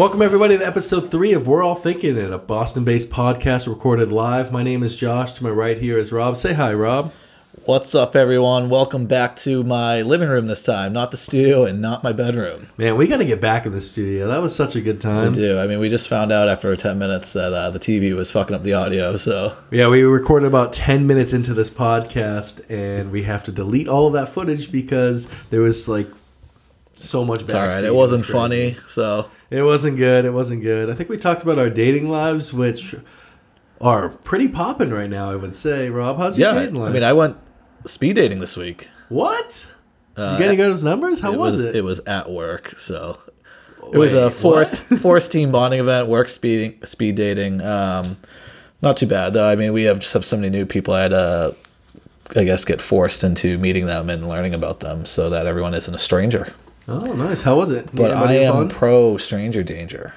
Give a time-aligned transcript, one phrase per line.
[0.00, 4.10] Welcome, everybody, to episode three of We're All Thinking It, a Boston based podcast recorded
[4.10, 4.50] live.
[4.50, 5.32] My name is Josh.
[5.32, 6.38] To my right here is Rob.
[6.38, 7.12] Say hi, Rob.
[7.66, 8.70] What's up, everyone?
[8.70, 12.68] Welcome back to my living room this time, not the studio and not my bedroom.
[12.78, 14.26] Man, we got to get back in the studio.
[14.26, 15.32] That was such a good time.
[15.32, 15.58] We do.
[15.58, 18.56] I mean, we just found out after 10 minutes that uh, the TV was fucking
[18.56, 19.54] up the audio, so.
[19.70, 24.06] Yeah, we recorded about 10 minutes into this podcast, and we have to delete all
[24.06, 26.08] of that footage because there was like
[26.94, 27.84] so much It's all right.
[27.84, 29.28] It wasn't was funny, so.
[29.50, 30.24] It wasn't good.
[30.24, 30.88] It wasn't good.
[30.90, 32.94] I think we talked about our dating lives, which
[33.80, 35.88] are pretty popping right now, I would say.
[35.90, 36.60] Rob, how's your Yeah.
[36.60, 36.90] dating life?
[36.90, 37.36] I mean, I went
[37.86, 38.88] speed dating this week.
[39.08, 39.66] What?
[40.16, 41.20] Did Uh, you get any good numbers?
[41.20, 41.74] How it was, it?
[41.74, 43.18] It was at work, so.
[43.92, 47.60] It was a Wait, forced forced team bonding event, work speeding, speed dating.
[47.62, 48.18] Um,
[48.82, 49.48] not too bad though.
[49.48, 50.94] I mean, we have just have so many new people.
[50.94, 51.56] I had to,
[52.36, 55.92] I guess, get forced into meeting them and learning about them, so that everyone isn't
[55.94, 56.52] a stranger.
[56.90, 57.42] Oh, nice.
[57.42, 57.88] How was it?
[57.94, 58.68] But I am fun?
[58.68, 60.14] pro stranger danger.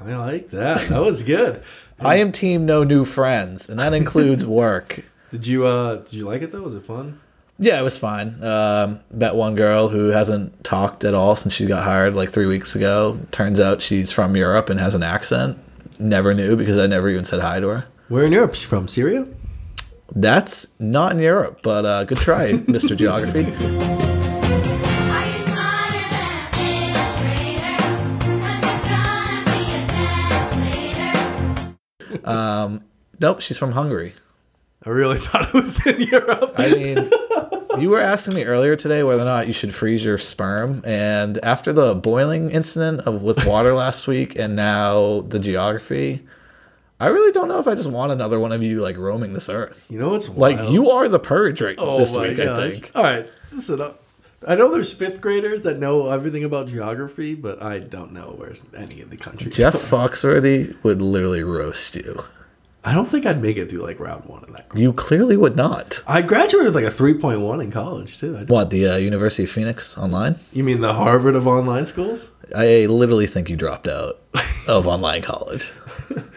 [0.00, 0.88] I like that.
[0.88, 1.62] That was good.
[2.00, 5.04] I am team no new friends, and that includes work.
[5.30, 6.62] Did you uh did you like it though?
[6.62, 7.20] Was it fun?
[7.58, 8.42] Yeah, it was fine.
[8.42, 12.46] Um, met one girl who hasn't talked at all since she got hired like three
[12.46, 13.18] weeks ago.
[13.30, 15.58] Turns out she's from Europe and has an accent.
[16.00, 17.84] Never knew because I never even said hi to her.
[18.08, 18.54] Where in Europe?
[18.56, 19.28] She from Syria?
[20.16, 22.96] That's not in Europe, but uh, good try, Mr.
[22.96, 24.03] Geography.
[32.24, 32.80] Later.
[33.20, 34.14] Nope, she's from Hungary.
[34.84, 36.54] I really thought it was in Europe.
[36.56, 37.10] I mean,
[37.80, 41.42] you were asking me earlier today whether or not you should freeze your sperm, and
[41.44, 46.26] after the boiling incident of with water last week, and now the geography,
[47.00, 49.48] I really don't know if I just want another one of you like roaming this
[49.48, 49.86] earth.
[49.88, 52.90] you know what's Like you are the purge right Oh this week, I think.
[52.94, 54.03] All right, listen up.
[54.46, 58.52] I know there's fifth graders that know everything about geography, but I don't know where
[58.76, 59.56] any of the countries.
[59.56, 60.08] Jeff are.
[60.08, 62.24] Foxworthy would literally roast you.
[62.86, 64.66] I don't think I'd make it through like round one of that.
[64.74, 66.02] You clearly would not.
[66.06, 68.36] I graduated with like a 3.1 in college too.
[68.46, 70.36] What the uh, University of Phoenix online?
[70.52, 72.30] You mean the Harvard of online schools?
[72.54, 74.20] I literally think you dropped out
[74.68, 75.72] of online college.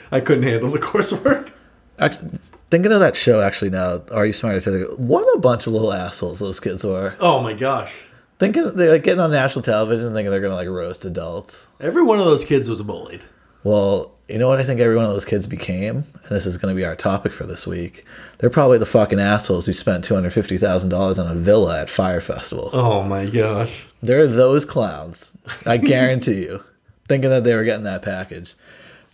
[0.10, 1.52] I couldn't handle the coursework.
[2.00, 2.40] Actually,
[2.70, 4.86] thinking of that show, actually now, Are You Smart Grade?
[4.98, 7.16] What a bunch of little assholes those kids were.
[7.20, 7.94] Oh my gosh.
[8.40, 11.68] Thinking they're like getting on national television, thinking they're gonna like roast adults.
[11.80, 13.24] Every one of those kids was bullied.
[13.64, 16.58] Well, you know what I think every one of those kids became, and this is
[16.58, 18.06] gonna be our topic for this week.
[18.38, 21.82] They're probably the fucking assholes who spent two hundred fifty thousand dollars on a villa
[21.82, 22.70] at Fyre Festival.
[22.74, 23.88] Oh my gosh.
[24.04, 25.34] They're those clowns.
[25.66, 26.64] I guarantee you,
[27.08, 28.54] thinking that they were getting that package.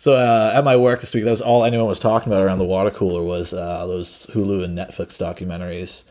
[0.03, 2.59] So uh, at my work this week, that was all anyone was talking about around
[2.59, 6.03] the water cooler was uh, those Hulu and Netflix documentaries.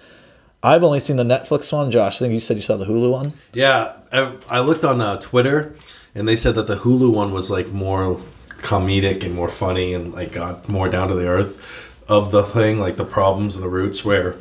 [0.62, 1.90] I've only seen the Netflix one.
[1.90, 3.34] Josh, I think you said you saw the Hulu one.
[3.52, 5.76] Yeah, I, I looked on uh, Twitter,
[6.14, 8.16] and they said that the Hulu one was like more
[8.62, 12.80] comedic and more funny and like got more down to the earth of the thing,
[12.80, 14.02] like the problems and the roots.
[14.02, 14.36] Where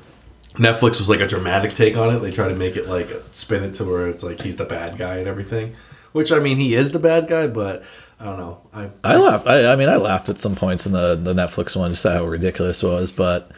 [0.53, 2.19] Netflix was like a dramatic take on it.
[2.19, 4.97] They try to make it like spin it to where it's like he's the bad
[4.97, 5.75] guy and everything.
[6.13, 7.83] Which I mean, he is the bad guy, but
[8.21, 8.61] I don't know.
[8.73, 9.47] I I laughed.
[9.47, 12.23] I, I mean, I laughed at some points in the, the Netflix one, just how
[12.25, 13.11] ridiculous it was.
[13.11, 13.49] But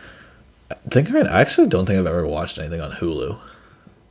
[0.90, 3.38] thinking right, I actually don't think I've ever watched anything on Hulu.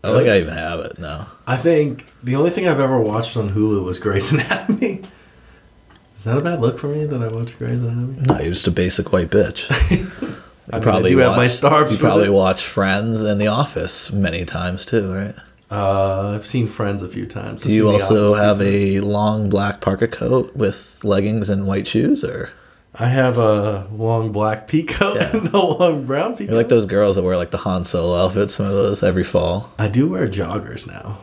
[0.05, 0.99] I don't think I even have it.
[0.99, 1.27] No.
[1.47, 5.03] I think the only thing I've ever watched on Hulu was Grey's Anatomy.
[6.17, 8.21] Is that a bad look for me that I watch Grey's Anatomy?
[8.27, 9.67] No, you're just a basic white bitch.
[10.71, 12.33] I mean, I do have my stars You probably it.
[12.33, 15.34] watch Friends and The Office many times too, right?
[15.72, 17.62] Uh, I've seen Friends a few times.
[17.62, 22.50] Do you also have a long black parka coat with leggings and white shoes, or
[22.94, 25.34] I have a long black peacoat Yeah.
[25.37, 26.49] and a long brown peacoat.
[26.49, 29.25] you're like those girls that wear like the Han Solo outfits, some of those every
[29.25, 29.71] fall?
[29.78, 31.21] I do wear joggers now.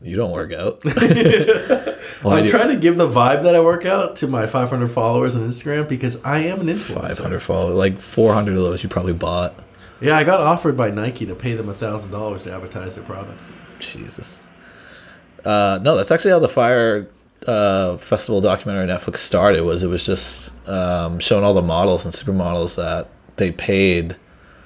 [0.00, 0.80] You don't work out.
[2.22, 5.34] Why I'm trying to give the vibe that I work out to my 500 followers
[5.36, 7.16] on Instagram because I am an influencer.
[7.16, 9.54] 500 followers, like 400 of those you probably bought.
[10.00, 13.04] Yeah, I got offered by Nike to pay them a thousand dollars to advertise their
[13.04, 13.56] products.
[13.80, 14.42] Jesus.
[15.44, 17.08] Uh, no, that's actually how the Fyre
[17.46, 19.62] uh, Festival documentary Netflix started.
[19.62, 24.16] Was it was just um, showing all the models and supermodels that they paid.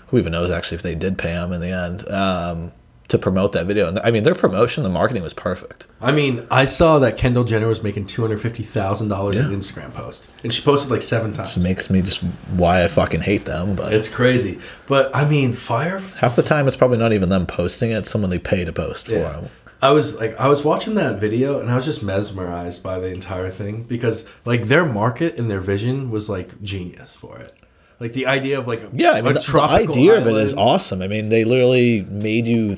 [0.09, 2.73] Who even knows actually if they did pay them in the end um,
[3.13, 3.87] to promote that video?
[3.89, 5.87] And I mean, their promotion, the marketing was perfect.
[6.01, 9.51] I mean, I saw that Kendall Jenner was making two hundred fifty thousand dollars in
[9.51, 9.57] Yeah.
[9.57, 11.57] Instagram post, and she posted like seven times.
[11.57, 12.23] It makes me just
[12.57, 13.77] why I fucking hate them.
[13.77, 16.01] But It's crazy, but I mean, Fyre.
[16.19, 18.73] half the time, it's probably not even them posting it; it's someone they pay to
[18.73, 19.33] post for Yeah.
[19.33, 19.49] them.
[19.81, 23.09] I was like, I was watching that video, and I was just mesmerized by the
[23.09, 27.53] entire thing because, like, their market and their vision was like genius for it.
[27.99, 30.35] Like the idea of like a, Yeah, I mean, the, the tropical idea of it
[30.37, 31.03] is awesome.
[31.03, 32.77] I mean, they literally made you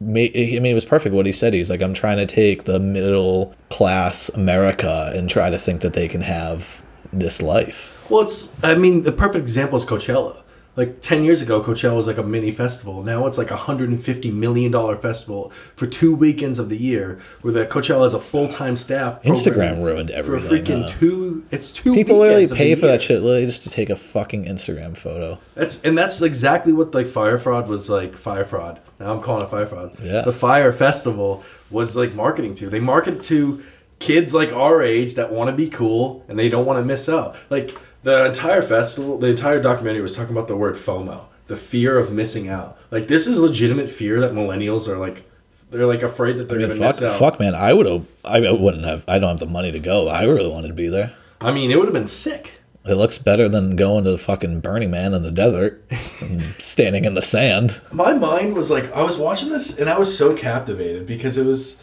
[0.00, 1.52] I mean, it was perfect what he said.
[1.52, 5.92] He's like, I'm trying to take the middle class America and try to think that
[5.92, 6.82] they can have
[7.12, 7.94] this life.
[8.08, 8.50] Well, it's.
[8.62, 10.42] I mean, the perfect example is Coachella.
[10.80, 13.02] Like ten years ago, Coachella was like a mini festival.
[13.02, 16.76] Now it's like a hundred and fifty million dollar festival for two weekends of the
[16.78, 19.22] year, where the Coachella has a full time staff.
[19.22, 20.48] Instagram ruined everything.
[20.48, 20.98] for freaking huh?
[20.98, 21.44] two.
[21.50, 21.92] It's two.
[21.92, 24.46] People literally weekends of the pay for that shit literally just to take a fucking
[24.46, 25.38] Instagram photo.
[25.54, 28.14] That's and that's exactly what like fire fraud was like.
[28.14, 28.80] Fire fraud.
[28.98, 29.98] Now I'm calling it fire fraud.
[30.02, 30.22] Yeah.
[30.22, 32.70] The Fyre festival was like marketing to.
[32.70, 33.62] They market to
[33.98, 37.06] kids like our age that want to be cool and they don't want to miss
[37.06, 37.36] out.
[37.50, 41.98] Like the entire festival, the entire documentary was talking about the word FOMO, the fear
[41.98, 42.78] of missing out.
[42.90, 45.24] Like this is legitimate fear that millennials are like.
[45.70, 47.18] They're like afraid that they're I mean, gonna fuck, miss out.
[47.20, 47.54] fuck, man.
[47.54, 48.04] I would have.
[48.24, 49.04] I wouldn't have.
[49.06, 50.08] I don't have the money to go.
[50.08, 51.12] I really wanted to be there.
[51.40, 52.54] I mean, it would have been sick.
[52.84, 55.84] It looks better than going to fucking Burning Man in the desert,
[56.20, 57.80] and standing in the sand.
[57.92, 61.44] my mind was like I was watching this and I was so captivated because it
[61.46, 61.76] was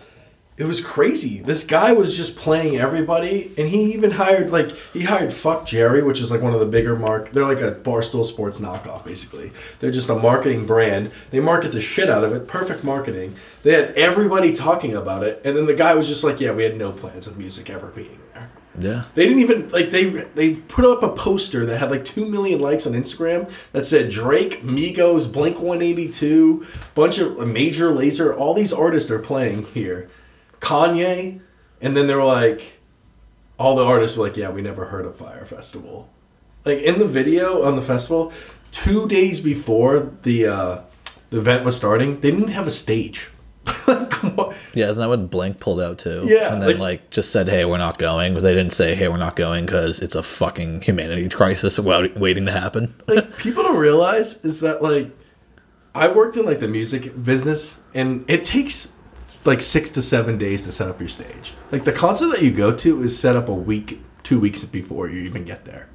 [0.58, 1.40] it was crazy.
[1.40, 6.02] This guy was just playing everybody and he even hired like he hired Fuck Jerry,
[6.02, 9.52] which is like one of the bigger mark they're like a Barstool Sports knockoff basically.
[9.80, 11.12] They're just a marketing brand.
[11.30, 13.36] They market the shit out of it, perfect marketing.
[13.62, 16.64] They had everybody talking about it and then the guy was just like, "Yeah, we
[16.64, 18.50] had no plans of music ever being there."
[18.80, 19.04] Yeah.
[19.16, 22.60] They didn't even like they they put up a poster that had like two million
[22.60, 28.38] likes on Instagram that said Drake, Migos, Blink One Eighty Two, bunch of Major Lazer,
[28.38, 30.10] all these artists are playing here,
[30.60, 31.40] Kanye,
[31.82, 32.80] and then they were like,
[33.60, 36.10] all the artists were like, yeah, we never heard of Fyre Festival,
[36.66, 38.32] like in the video on the festival,
[38.72, 40.82] two days before the uh,
[41.30, 43.30] the event was starting, they didn't have a stage.
[43.88, 44.14] like.
[44.74, 46.22] Yeah, isn't that what Blink pulled out too?
[46.26, 48.96] Yeah, and then like- like, just said, "Hey, we're not going." But they didn't say,
[48.96, 52.96] "Hey, we're not going" because it's a fucking humanity crisis waiting to happen.
[53.08, 55.12] like people don't realize is that like
[55.96, 58.90] I worked in like the music business and it takes
[59.46, 61.54] like six to seven days to set up your stage.
[61.72, 65.10] Like the concert that you go to is set up a week, two weeks before
[65.10, 65.90] you even get there.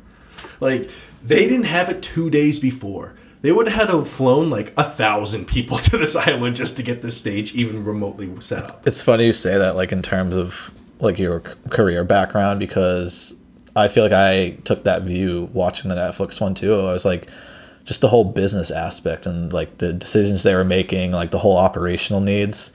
[0.60, 0.90] Like
[1.22, 3.14] they didn't have it two days before.
[3.42, 6.76] They would have had to have flown like a thousand people to this island just
[6.76, 8.86] to get this stage even remotely set up.
[8.86, 13.34] It's funny you say that, like in terms of like your career background, because
[13.74, 16.74] I feel like I took that view watching the Netflix one too.
[16.74, 17.28] I was like,
[17.84, 21.56] just the whole business aspect and like the decisions they were making, like the whole
[21.56, 22.72] operational needs.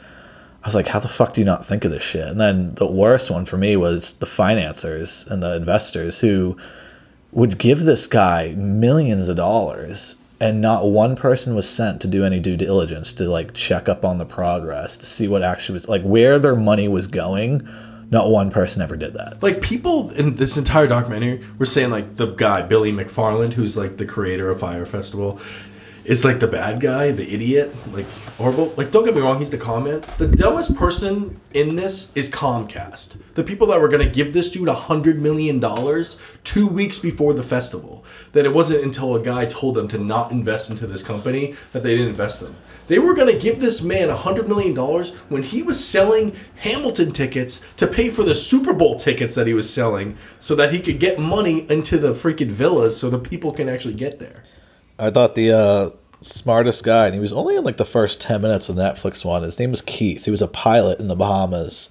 [0.68, 2.28] I was like, how the fuck do you not think of this shit?
[2.28, 6.58] And then the worst one for me was the financiers and the investors who
[7.32, 12.26] would give this guy millions of dollars and not one person was sent to do
[12.26, 15.88] any due diligence to like check up on the progress to see what actually was
[15.88, 17.66] like where their money was going
[18.12, 22.18] not one person ever did that like people in this entire documentary were saying like
[22.18, 25.40] the guy Billy McFarland, who's like the creator of Fyre Festival,
[26.08, 28.74] is like the bad guy, the idiot, like horrible.
[28.78, 30.04] Like don't get me wrong, he's the comment.
[30.18, 33.18] The dumbest person in this is Comcast.
[33.36, 37.34] The people that were gonna give this dude a hundred million dollars two weeks before
[37.34, 38.06] the festival.
[38.32, 41.84] That it wasn't until a guy told them to not invest into this company that
[41.84, 42.56] they didn't invest them.
[42.88, 44.74] They were going to give this man a $100 million
[45.28, 49.54] when he was selling Hamilton tickets to pay for the Super Bowl tickets that he
[49.54, 53.52] was selling so that he could get money into the freaking villas so the people
[53.52, 54.44] can actually get there.
[55.00, 55.90] i thought the uh
[56.22, 59.24] smartest guy and he was only in like the first 10 minutes of the netflix
[59.24, 61.90] one his name was keith he was a pilot in the bahamas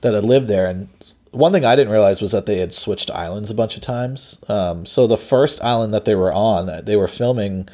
[0.00, 0.88] that had lived there and
[1.30, 4.38] one thing i didn't realize was that they had switched islands a bunch of times
[4.48, 7.68] um, so the first island that they were on they were filming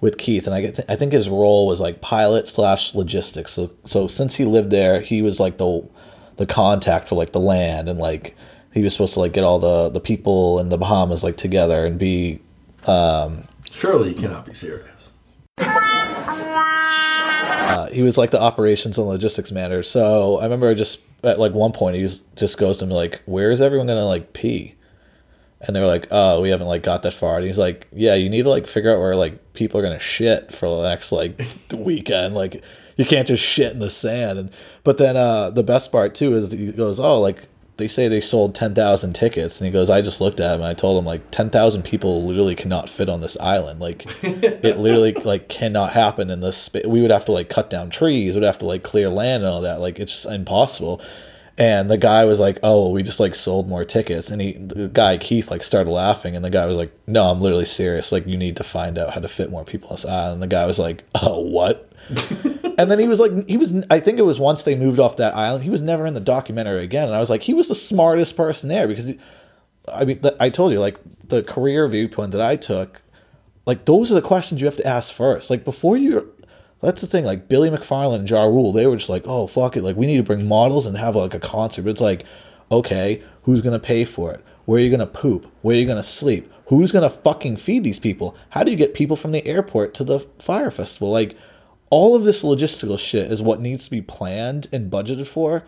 [0.00, 3.52] with Keith, and I get I think his role was like pilot slash logistics.
[3.52, 5.88] So so since he lived there, he was like the
[6.36, 8.36] the contact for like the land, and like
[8.72, 11.84] he was supposed to like get all the the people in the Bahamas like together
[11.84, 12.40] and be
[13.70, 14.95] Surely you cannot be serious.
[17.76, 19.82] Uh, he was like the operations and logistics manager.
[19.82, 23.50] So I remember just at like one point he just goes to me like, "Where
[23.50, 24.74] is everyone gonna like pee?"
[25.60, 28.28] And they're like, "Oh, we haven't like got that far." And he's like, "Yeah, you
[28.28, 31.40] need to like figure out where like people are gonna shit for the next like
[31.72, 32.34] weekend.
[32.34, 32.62] Like,
[32.96, 34.50] you can't just shit in the sand." And
[34.84, 38.22] but then uh, the best part too is he goes, "Oh, like." They say they
[38.22, 39.90] sold ten thousand tickets, and he goes.
[39.90, 42.88] I just looked at him, and I told him like ten thousand people literally cannot
[42.88, 43.80] fit on this island.
[43.80, 46.56] Like, it literally like cannot happen in this.
[46.56, 49.42] Spa- we would have to like cut down trees, we'd have to like clear land
[49.42, 49.80] and all that.
[49.80, 51.02] Like, it's just impossible.
[51.58, 54.88] And the guy was like, "Oh, we just like sold more tickets." And he, the
[54.88, 58.12] guy Keith, like started laughing, and the guy was like, "No, I'm literally serious.
[58.12, 60.42] Like, you need to find out how to fit more people on this island." And
[60.42, 61.90] the guy was like, "Oh, what?"
[62.78, 63.74] and then he was like, he was.
[63.90, 66.20] I think it was once they moved off that island, he was never in the
[66.20, 67.06] documentary again.
[67.06, 69.18] And I was like, he was the smartest person there because, he,
[69.88, 73.02] I mean, I told you like the career viewpoint that I took,
[73.64, 75.50] like those are the questions you have to ask first.
[75.50, 76.32] Like before you
[76.80, 77.24] That's the thing.
[77.24, 80.06] Like Billy McFarland and Ja Rule, they were just like, oh fuck it, like we
[80.06, 81.82] need to bring models and have like a concert.
[81.82, 82.24] But it's like,
[82.70, 84.44] okay, who's gonna pay for it?
[84.66, 85.50] Where are you gonna poop?
[85.62, 86.52] Where are you gonna sleep?
[86.66, 88.36] Who's gonna fucking feed these people?
[88.50, 91.10] How do you get people from the airport to the Fyre festival?
[91.10, 91.36] Like,
[91.96, 95.62] all of this logistical shit is what needs to be planned and budgeted for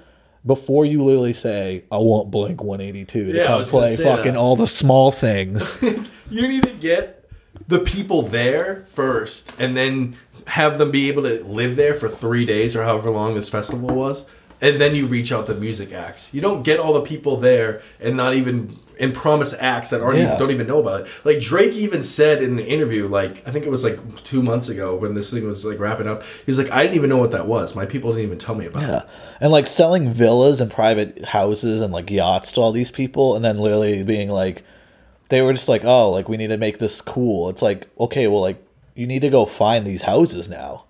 [0.47, 4.37] before you literally say, I want Blink 182 to Yeah, come play fucking that.
[4.39, 5.79] all the small things.
[6.31, 7.25] You need to get
[7.69, 10.17] the people there first, and then
[10.47, 13.89] have them be able to live there for three days or however long this festival
[13.89, 14.27] was,
[14.61, 16.29] and then you reach out to music acts.
[16.33, 20.17] You don't get all the people there and not even and promise acts that aren't
[20.19, 20.25] Yeah.
[20.25, 21.09] even, don't even know about it.
[21.25, 24.69] Like Drake even said in the interview, like I think it was like two months
[24.69, 26.25] ago when this thing was like wrapping up.
[26.47, 27.77] He's like, I didn't even know what that was.
[27.77, 28.89] My people didn't even tell me about it.
[28.89, 29.03] Yeah.
[29.41, 33.45] And like selling villas and private houses and like yachts to all these people and
[33.45, 34.65] then literally being like
[35.29, 38.27] they were just like, "Oh, like we need to make this cool." It's like, "Okay,
[38.29, 38.61] well like
[38.97, 40.85] you need to go find these houses now."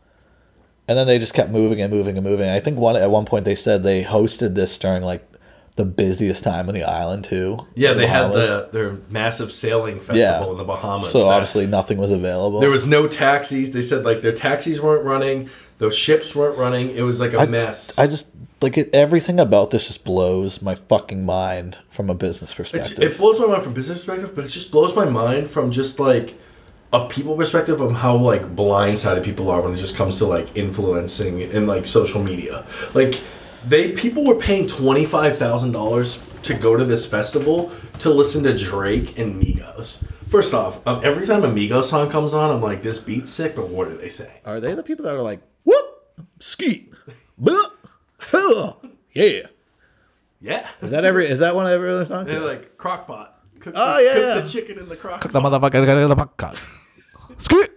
[0.88, 2.48] And then they just kept moving and moving and moving.
[2.48, 5.24] I think one at one point they said they hosted this during like
[5.76, 7.58] the busiest time on the island too.
[7.76, 10.50] Yeah, the they had the their massive sailing festival Yeah.
[10.50, 11.12] in the Bahamas.
[11.12, 12.58] So obviously nothing was available.
[12.60, 13.70] There was no taxis.
[13.70, 16.90] They said like their taxis weren't running, the ships weren't running.
[16.90, 17.96] It was like a mess.
[17.98, 18.26] I just
[18.60, 22.98] like it, everything about this just blows my fucking mind from a business it, perspective.
[23.00, 26.00] it blows my mind from business perspective, but it just blows my mind from just
[26.00, 26.36] like
[26.92, 30.56] a people perspective of how like blindsided people are when it just comes to like
[30.56, 32.64] influencing and like social media.
[32.94, 33.22] Like
[33.66, 38.42] they people were paying twenty five thousand dollars to go to this festival to listen
[38.44, 40.02] to Drake and Migos.
[40.28, 43.56] First off, um, every time a Migos song comes on, I'm like, this beat's sick,
[43.56, 44.40] but what do they say?
[44.44, 46.04] Are they the people that are like, whoop,
[46.38, 46.92] skeet,
[47.38, 47.58] blah,
[48.18, 48.74] huh,
[49.12, 49.46] yeah?
[50.40, 50.68] Yeah.
[50.82, 51.26] Is that every?
[51.26, 52.26] Is that one of every other song?
[52.26, 53.30] They're like crockpot.
[53.72, 54.40] Cook, Oh, the, yeah, cook yeah.
[54.40, 55.42] the chicken in the crock The pot.
[55.52, 56.60] motherfucker got the podcast.
[57.38, 57.70] Skeet,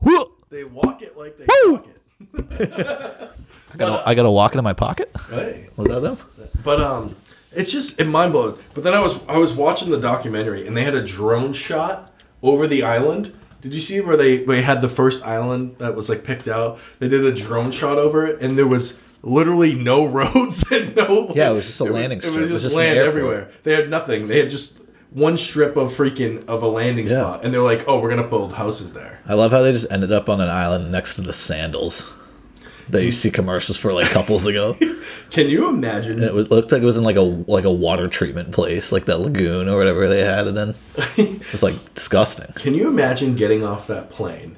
[0.00, 0.28] whoop.
[0.50, 1.72] They walk it like they Woo!
[1.74, 2.70] walk it.
[3.72, 5.10] I gotta, I gotta walk it in my pocket.
[5.30, 5.68] Hey.
[5.76, 6.16] Was that them?
[6.64, 7.16] But um,
[7.52, 8.56] it's just it mind blowing.
[8.74, 12.12] But then I was I was watching the documentary and they had a drone shot
[12.42, 13.34] over the island.
[13.60, 16.78] Did you see where they they had the first island that was like picked out?
[16.98, 21.32] They did a drone shot over it and there was literally no roads and no
[21.34, 23.50] Yeah, it was just a landing It was It was just just land everywhere.
[23.64, 24.28] They had nothing.
[24.28, 24.77] They had just
[25.10, 27.22] one strip of freaking of a landing Yeah.
[27.22, 29.86] spot and they're like, "Oh, we're to build houses there." I love how they just
[29.90, 32.12] ended up on an island next to the sandals
[32.90, 34.76] that you see commercials for like couples ago.
[35.30, 37.72] Can you imagine And it was looked like it was in like a like a
[37.72, 40.74] water treatment place, like that lagoon or whatever they had, and then
[41.16, 42.46] it was like disgusting.
[42.54, 44.56] Can you imagine getting off that plane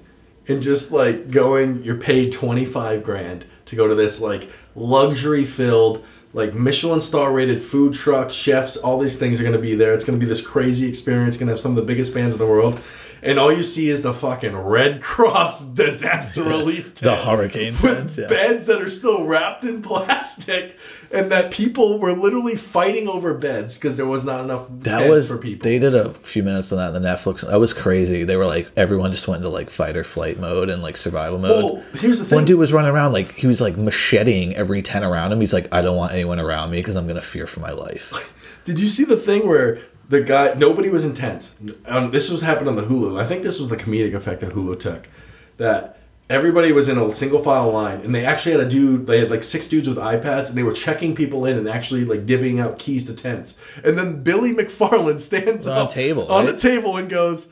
[0.49, 1.83] and just like going?
[1.85, 7.33] You're paid twenty five grand to go to this like luxury filled, like Michelin star
[7.33, 8.77] rated food truck, chefs.
[8.77, 9.93] All these things are going to be there.
[9.93, 11.35] It's going to be this crazy experience.
[11.35, 12.81] It's Going to have some of the biggest bands in the world,
[13.23, 17.97] and all you see is the fucking Red Cross disaster relief tent The hurricane with
[17.99, 18.29] tents, yeah.
[18.29, 20.77] beds that are still wrapped in plastic,
[21.13, 25.29] and that people were literally fighting over beds because there was not enough That was
[25.31, 25.65] for people.
[25.69, 27.47] they did a few minutes on that in the Netflix.
[27.49, 28.25] That was crazy.
[28.25, 31.39] They were like everyone just went into like fight or flight mode and like survival
[31.39, 31.65] mode.
[31.65, 32.37] well, here's the thing.
[32.37, 35.41] One dude was running around like he was like macheting every ten around him.
[35.41, 38.13] He's like, I don't want anyone around me because I'm gonna fear for my life.
[38.65, 39.79] Did you see the thing where
[40.11, 41.55] the guy nobody was intense?
[41.87, 43.19] Um, this was happened on the Hulu.
[43.21, 45.09] I think this was the comedic effect that Hulu took.
[45.57, 45.99] That
[46.29, 49.07] everybody was in a single file line, and they actually had a dude.
[49.07, 52.05] They had like six dudes with iPads, and they were checking people in and actually
[52.05, 53.57] like divvying out keys to tents.
[53.85, 56.53] And then Billy McFarland stands On up table, on right?
[56.57, 57.47] the table and goes.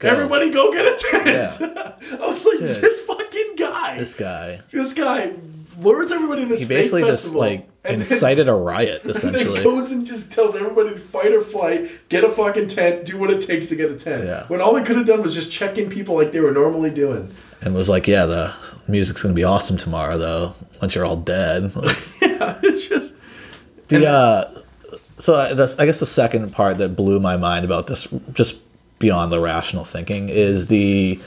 [0.00, 1.60] Everybody go get a tent.
[2.22, 2.80] I was like, Shit.
[2.80, 3.98] this fucking guy.
[3.98, 4.60] This guy.
[4.70, 5.32] This guy
[5.78, 9.10] lures everybody in this He fake basically just like and then- incited a riot and
[9.14, 9.54] essentially.
[9.60, 13.16] then goes and just tells everybody to fight or flight, get a fucking tent, do
[13.18, 14.24] what it takes to get a tent.
[14.24, 14.46] Yeah.
[14.48, 16.90] When all they could have done was just check in people like they were normally
[16.90, 17.32] doing.
[17.62, 18.52] and was like, "Yeah, the
[18.86, 20.54] music's gonna be awesome tomorrow, though.
[20.80, 21.72] Once you're all dead."
[22.22, 23.14] yeah, it's just
[23.88, 24.62] the uh,
[25.18, 28.56] so I- that's I guess the second part that blew my mind about this, just
[28.98, 31.18] beyond the rational thinking, is the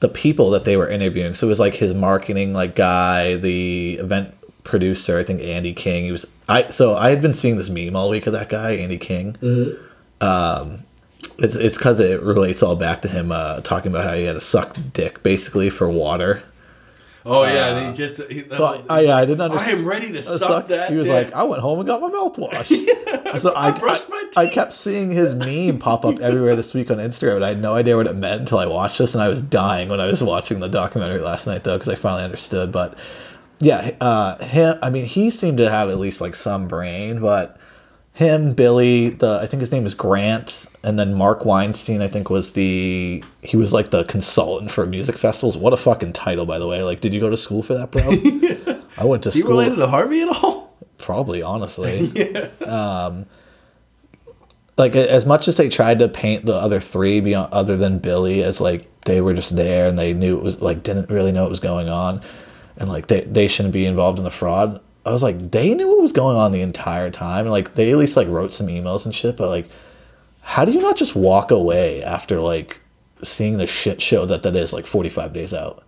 [0.00, 1.34] the people that they were interviewing.
[1.34, 6.04] So it was like his marketing like guy, the event producer, I think Andy King.
[6.04, 8.72] He was I so I had been seeing this meme all week of that guy,
[8.72, 9.36] Andy King.
[10.20, 10.84] Um,
[11.38, 14.34] it's it's because it relates all back to him uh, talking about how he had
[14.34, 16.42] to suck dick basically for water.
[17.26, 18.16] Oh yeah, and he gets.
[18.28, 19.76] He, So I, I, I didn't understand.
[19.76, 20.90] I am ready to I suck, that.
[20.90, 21.26] He was dick.
[21.26, 22.68] like, I went home and got my mouthwash.
[23.40, 26.72] so I, I brushed I, my I kept seeing his meme pop up everywhere this
[26.74, 29.14] week on Instagram, and I had no idea what it meant until I watched this,
[29.14, 31.94] and I was dying when I was watching the documentary last night, though, because I
[31.94, 32.72] finally understood.
[32.72, 32.96] But
[33.58, 34.78] yeah, uh, him.
[34.82, 37.59] I mean, he seemed to have at least like some brain, but
[38.12, 42.02] him, Billy, the I think his name is Grant, and then Marc Weinstein.
[42.02, 45.56] I think was the he was like the consultant for music festivals.
[45.56, 46.82] What a fucking title, by the way.
[46.82, 48.02] Like, did you go to school for that, bro?
[48.98, 49.52] I went to Is he school.
[49.52, 50.76] related to Harvey at all?
[50.98, 52.00] Probably, honestly.
[52.14, 52.48] yeah.
[52.66, 53.26] Um,
[54.76, 58.42] like as much as they tried to paint the other three beyond other than Billy
[58.42, 61.42] as like they were just there and they knew it was like didn't really know
[61.42, 62.22] what was going on
[62.78, 64.80] and like they, they shouldn't be involved in the fraud.
[65.10, 67.46] I was like, they knew what was going on the entire time.
[67.46, 69.68] And like they at least like wrote some emails and shit, but like
[70.40, 72.80] how do you not just walk away after like
[73.22, 75.84] seeing the shit show that that is like 45 days out?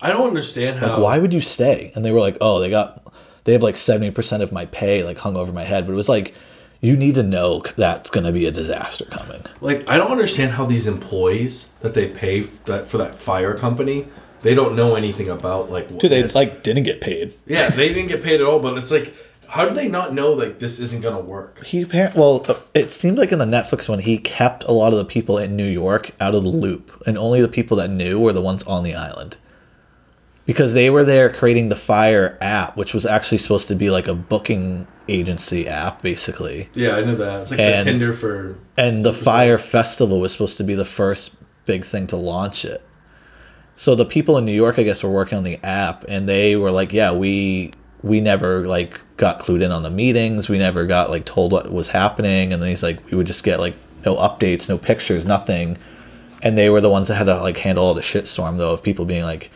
[0.00, 0.88] I don't understand how.
[0.88, 1.92] Like, why would you stay?
[1.94, 3.12] And they were like, oh, they got,
[3.44, 5.86] they have like 70% of my pay like hung over my head.
[5.86, 6.34] But it was like,
[6.80, 9.42] you need to know that's going to be a disaster coming.
[9.60, 14.08] Like, I don't understand how these employees that they pay that for that Fyre company,
[14.42, 15.90] they don't know anything about like.
[15.90, 17.34] what Dude, they this- like didn't get paid.
[17.46, 18.58] Yeah, they didn't get paid at all.
[18.60, 19.14] But it's like,
[19.48, 21.64] how do they not know like this isn't gonna work?
[21.64, 24.92] He apparently, well, uh, it seemed like in the Netflix one, he kept a lot
[24.92, 27.90] of the people in New York out of the loop, and only the people that
[27.90, 29.36] knew were the ones on the island.
[30.44, 34.08] Because they were there creating the Fyre app, which was actually supposed to be like
[34.08, 36.68] a booking agency app, basically.
[36.74, 37.42] Yeah, I knew that.
[37.42, 38.56] It's like And- the Tinder for.
[38.76, 41.30] and the Fyre festival was supposed to be the first
[41.64, 42.82] big thing to launch it
[43.82, 46.56] so the people in new york i guess were working on the app and they
[46.56, 47.70] were like yeah we
[48.02, 50.48] we never like got clued in on the meetings.
[50.48, 52.52] We never got like told what was happening.
[52.52, 55.78] And then he's like we would just get like no updates no pictures nothing.
[56.42, 58.82] And they were the ones that had to like handle all the shitstorm though of
[58.82, 59.50] people being like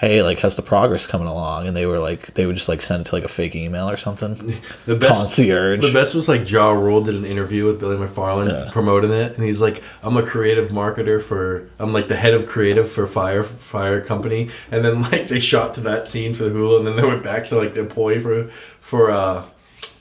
[0.00, 1.68] hey like how's the progress coming along?
[1.68, 3.88] And they were like they would just like send it to like a fake email
[3.88, 4.58] or something.
[4.86, 5.82] The best concierge.
[5.82, 8.70] The best was like Ja Rule did an interview with Billy McFarland Yeah.
[8.72, 12.46] promoting it, and he's like, "I'm a creative marketer for, I'm like the head of
[12.46, 16.50] creative for Fyre Fyre Company," and then like they shot to that scene for the
[16.50, 18.44] Hulu, and then they went back to like the employee for
[18.80, 19.44] for uh,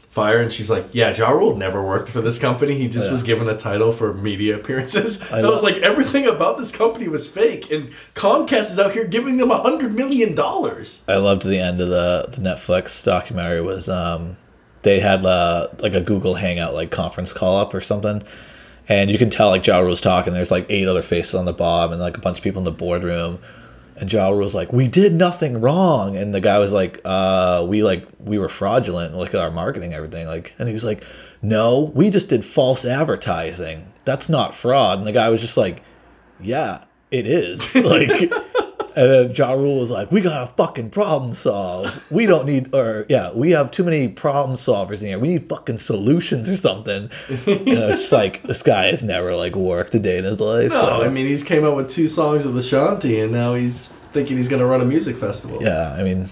[0.10, 2.76] Fyre, and she's like, "Yeah, Ja Rule never worked for this company.
[2.76, 3.12] He just Yeah.
[3.12, 7.08] was given a title for media appearances." I I, was like, everything about this company
[7.08, 11.04] was fake, and Comcast is out here giving them a hundred million dollars.
[11.08, 14.38] I loved the end of the the Netflix documentary was um
[14.82, 18.24] they had uh, like a Google Hangout like conference call up or something,
[18.88, 20.34] and you can tell like Ja Rule was talking.
[20.34, 22.64] There's like eight other faces on the bottom and like a bunch of people in
[22.66, 23.38] the boardroom,
[24.00, 27.84] and Ja was like, "We did nothing wrong," and the guy was like, "Uh, we
[27.84, 29.16] like we were fraudulent.
[29.16, 31.04] Look at our marketing, everything." Like, and he was like,
[31.42, 33.92] "No, we just did false advertising.
[34.06, 35.84] That's not fraud." And the guy was just like,
[36.40, 38.32] "Yeah, it is." like.
[38.96, 42.06] And then Ja Rule was like, "We got a fucking problem solve.
[42.12, 45.20] We don't need, or yeah, we have too many problem solvers in here.
[45.20, 49.56] We need fucking solutions or something." and it's just like this guy has never like
[49.56, 50.72] worked a day in his life.
[50.72, 53.54] No, so, I mean he's came out with two songs of the Ashanti, and now
[53.54, 55.62] he's thinking he's going to run a music festival.
[55.62, 56.30] yeah, I mean,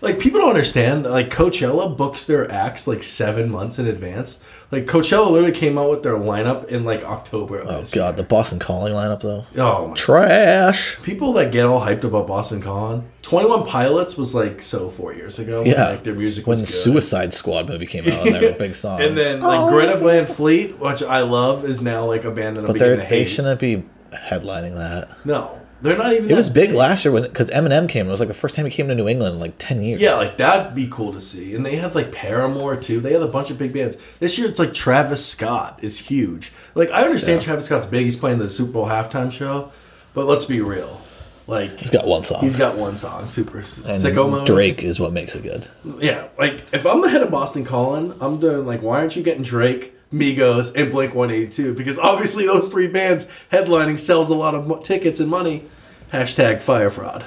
[0.00, 1.04] Like people don't understand.
[1.04, 4.38] Like Coachella books their acts like seven months in advance.
[4.70, 7.58] Like Coachella literally came out with their lineup in like October.
[7.58, 9.44] Of oh god, the Boston Calling lineup though.
[9.56, 9.94] Oh my.
[9.94, 10.96] trash.
[11.02, 13.08] People that get all hyped about Boston Con.
[13.22, 15.62] Twenty One Pilots was like so four years ago.
[15.62, 16.70] when, Yeah, like their music when was good.
[16.70, 19.70] Suicide Squad movie came out, and their big song, And then like oh.
[19.70, 22.90] Greta Van Fleet, which I love, is now like a band that I'm but they
[22.90, 25.10] beginning to they shouldn't be headlining that.
[25.26, 26.30] No, they're not even.
[26.30, 28.06] It was big last year when because Eminem came.
[28.06, 30.00] It was like the first time he came to New England in like ten years.
[30.00, 31.54] Yeah, like that'd be cool to see.
[31.54, 33.00] And they had like Paramore too.
[33.00, 33.96] They had a bunch of big bands.
[34.20, 36.52] This year it's like Travis Scott is huge.
[36.74, 37.46] Like I understand Yeah.
[37.46, 38.04] Travis Scott's big.
[38.04, 39.70] He's playing the Super Bowl halftime show,
[40.14, 41.00] but let's be real.
[41.46, 42.40] Like he's got one song.
[42.42, 44.46] he's got one song, Super and Sicko Mode.
[44.46, 45.66] Drake is what makes it good.
[45.98, 49.22] Yeah, like if I'm the head of Boston Calling, I'm doing like, why aren't you
[49.22, 51.74] getting Drake, Migos, and Blink 182?
[51.74, 55.64] Because obviously those three bands headlining sells a lot of mo- tickets and money.
[56.12, 57.26] Hashtag fire fraud.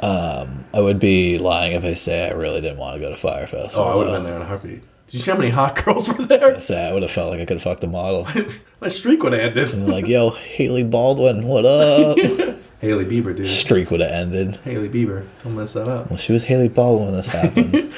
[0.00, 3.16] Um, I would be lying if I say I really didn't want to go to
[3.16, 3.74] Fyrefest.
[3.76, 4.82] Oh, I would have been there in a heartbeat.
[5.06, 6.56] Did you see how many hot girls were there?
[6.56, 8.26] I say I would have felt like I could have fucked a model.
[8.80, 9.72] My streak would have ended.
[9.88, 12.18] like, yo, Hailey Baldwin, what up?
[12.80, 13.46] Hailey Bieber, dude.
[13.46, 14.56] Streak would have ended.
[14.56, 15.26] Hailey Bieber.
[15.42, 16.10] Don't mess that up.
[16.10, 17.94] Well, she was Hailey Baldwin when this happened.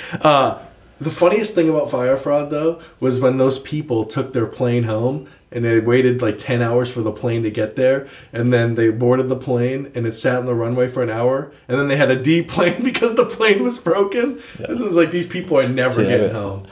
[0.99, 5.29] The funniest thing about fire fraud, though, was when those people took their plane home
[5.53, 8.09] and they waited like 10 hours for the plane to get there.
[8.33, 11.53] And then they boarded the plane and it sat on the runway for an hour.
[11.69, 14.37] And then they had to deplane because the plane was broken.
[14.59, 16.09] This is like these people are never Yeah.
[16.09, 16.67] getting home.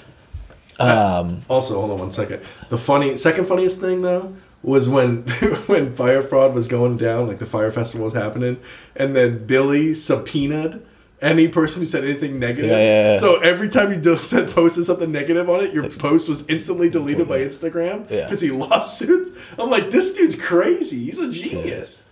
[0.81, 2.43] Um, also, hold on one second.
[2.69, 5.19] The funny second funniest thing though was when
[5.67, 8.59] when fire fraud was going down, like the Fyre festival was happening,
[8.97, 10.83] and then Billy subpoenaed
[11.21, 12.71] any person who said anything negative.
[12.71, 13.19] Yeah, yeah, yeah.
[13.19, 16.91] So every time you do, said posted something negative on it, your post was instantly
[16.91, 19.31] deleted by Instagram because he lost suits.
[19.59, 21.05] I'm like, this dude's crazy.
[21.05, 22.03] He's a genius.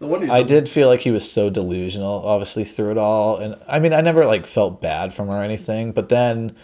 [0.00, 3.38] No wonder he's I did feel like he was so delusional, obviously, through it all.
[3.38, 5.92] And I mean, I never like felt bad from her or anything.
[5.92, 6.54] But then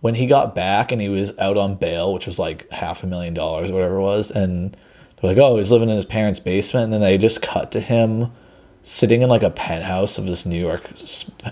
[0.00, 3.06] when he got back and he was out on bail, which was like half a
[3.06, 4.76] million dollars or whatever it was, and
[5.16, 7.80] they're like, oh, he's living in his parents' basement, and then they just cut to
[7.80, 8.32] him
[8.84, 10.86] sitting in like a penthouse of this New York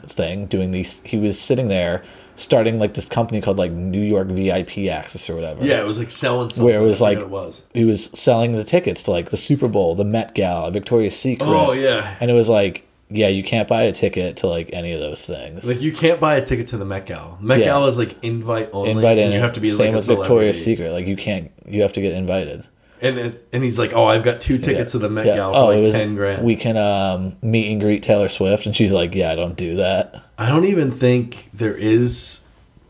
[0.07, 1.01] thing, doing these.
[1.05, 2.05] He was sitting there
[2.37, 5.65] starting like this company called like New York VIP Access or whatever.
[5.65, 6.65] Yeah, it was like selling something.
[6.65, 7.63] Where it was like it was.
[7.73, 11.47] he was selling the tickets to like the Super Bowl, the Met Gala, Victoria's Secret.
[11.49, 12.17] Oh, yeah.
[12.21, 15.27] and it was like, yeah, you can't buy a ticket to like any of those
[15.27, 15.65] things.
[15.67, 17.39] Like you can't buy a ticket to the Met Gala.
[17.41, 17.67] Met Yeah.
[17.67, 19.33] Gala is like invite only, Invite in.
[19.33, 20.07] you have to be same like a with.
[20.07, 20.93] Victoria's Secret.
[20.93, 22.67] Like you can't, you have to get invited.
[23.03, 25.37] And it, and he's like, oh, I've got two tickets to the Met Yeah.
[25.37, 26.45] Gala Oh, for it like ten grand.
[26.45, 29.77] We can um, meet and greet Taylor Swift, and she's like, yeah, I don't do
[29.77, 30.23] that.
[30.39, 32.41] I don't even think there is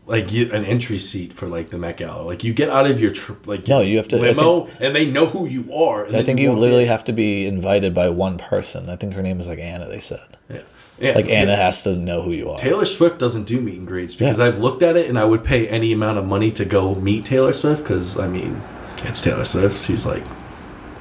[0.05, 2.23] like you, an entry seat for like the Met Gala.
[2.23, 5.05] Like you get out of your tr- like No, you have to- limo, and they
[5.09, 6.05] know who you are.
[6.13, 6.89] I think you walk literally in.
[6.89, 8.89] have to be invited by one person.
[8.89, 9.87] I think her name is like Anna.
[9.87, 10.61] They said yeah.
[10.99, 12.57] Yeah, like Anna has to know who you are.
[12.57, 14.45] Taylor Swift doesn't do meet and greets because Yeah.
[14.45, 17.25] I've looked at it and I would pay any amount of money to go meet
[17.25, 18.61] Taylor Swift because I mean
[19.03, 19.83] it's Taylor Swift.
[19.85, 20.23] She's like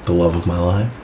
[0.05, 0.99] the love of my life.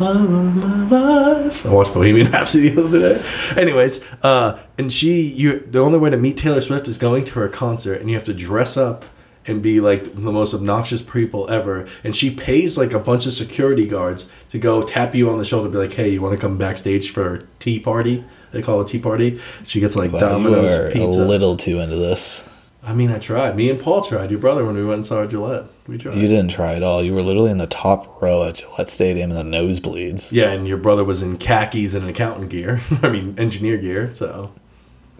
[0.00, 1.66] Love of my life.
[1.66, 3.24] I watched Bohemian Rhapsody the other day.
[3.60, 7.32] Anyways, uh, and she, you, the only way to meet Taylor Swift is going to
[7.34, 9.04] her concert, and you have to dress up
[9.44, 11.86] and be like the most obnoxious people ever.
[12.04, 15.44] And she pays like a bunch of security guards to go tap you on the
[15.44, 18.62] shoulder, and be like, "Hey, you want to come backstage for a tea party?" They
[18.62, 19.40] call it tea party.
[19.64, 21.22] She gets like Wow, Domino's pizza.
[21.22, 22.44] a little too into this.
[22.84, 23.54] I mean, I tried.
[23.56, 24.30] Me and Paul tried.
[24.30, 25.66] Your brother when we went and saw Gillette.
[25.86, 26.16] We tried.
[26.16, 27.02] You didn't try at all.
[27.02, 30.32] You were literally in the top row at Gillette Stadium in the nosebleeds.
[30.32, 32.80] Yeah, and your brother was in khakis and accountant gear.
[33.02, 34.12] I mean, engineer gear.
[34.14, 34.52] So,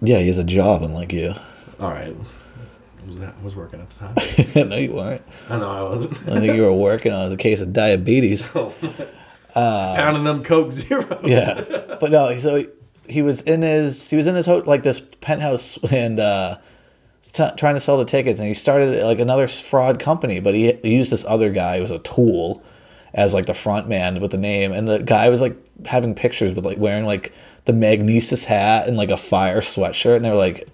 [0.00, 1.34] Yeah, he has a job, unlike you.
[1.78, 2.16] all right.
[3.06, 3.98] Was that was working at the
[4.54, 4.68] time?
[4.68, 5.22] no, you weren't.
[5.48, 6.18] I know I wasn't.
[6.28, 8.48] I think you were working on a case of diabetes.
[9.54, 11.20] Pounding them Coke zeros.
[11.24, 12.38] Yeah, but no.
[12.38, 12.68] So he,
[13.08, 16.58] he was in his he was in his ho- like this penthouse and uh,
[17.32, 20.40] t- trying to sell the tickets, and he started like another fraud company.
[20.40, 22.62] But he, he used this other guy who was a tool
[23.14, 26.52] as like the front man with the name, and the guy was like having pictures
[26.54, 27.32] with like wearing like
[27.64, 30.68] the Magnises hat and like a Fyre sweatshirt, and they're like,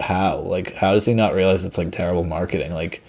[0.00, 3.02] how like how does he not realize it's like terrible marketing like.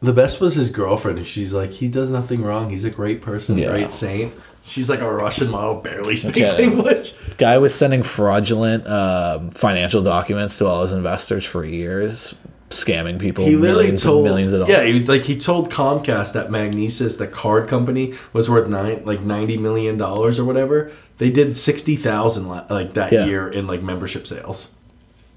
[0.00, 1.18] The best was his girlfriend.
[1.18, 2.70] and She's like, he does nothing wrong.
[2.70, 3.68] He's a great person, Yeah.
[3.68, 4.34] great saint.
[4.64, 6.64] She's like a Russian model, barely speaks Okay.
[6.64, 7.12] English.
[7.36, 12.32] guy was sending fraudulent um, financial documents to all his investors for years,
[12.70, 14.70] scamming people He literally millions told, millions of dollars.
[14.72, 19.20] yeah, he, like he told Comcast that Magnises, the card company, was worth nine, like
[19.20, 20.92] ninety million dollars or whatever.
[21.18, 23.26] They did sixty thousand like that Yeah.
[23.26, 24.70] year in like membership sales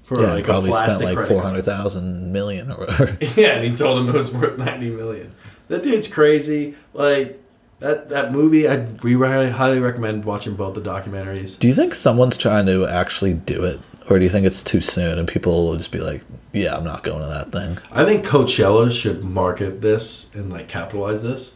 [0.04, 3.18] for Yeah, like probably spent like four hundred thousand million or whatever.
[3.36, 5.32] Yeah, and he told him it was worth ninety million.
[5.68, 6.76] That dude's crazy.
[6.94, 7.42] Like
[7.80, 11.58] that that movie, I we highly, highly recommend watching both the documentaries.
[11.58, 14.80] do you think someone's trying to actually do it, or do you think it's too
[14.80, 17.78] soon and people will just be like, "Yeah, I'm not going to that thing"?
[17.92, 21.54] I think Coachella should market this and like capitalize this.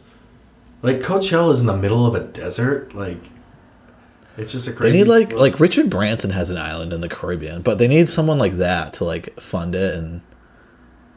[0.83, 2.93] Like Coachella is in the middle of a desert.
[2.93, 3.19] Like
[4.37, 4.91] it's just a crazy.
[4.91, 8.09] They need like like Richard Branson has an island in the Caribbean, but they need
[8.09, 10.21] someone like that to like fund it and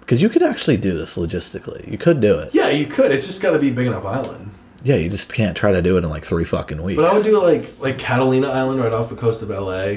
[0.00, 1.90] because you could actually do this logistically.
[1.90, 2.54] You could do it.
[2.54, 3.10] yeah, you could.
[3.10, 4.50] It's just got to be a big enough island.
[4.84, 7.00] Yeah, you just can't try to do it in like three fucking weeks.
[7.00, 9.96] But I would do like like Catalina Island right off the coast of LA,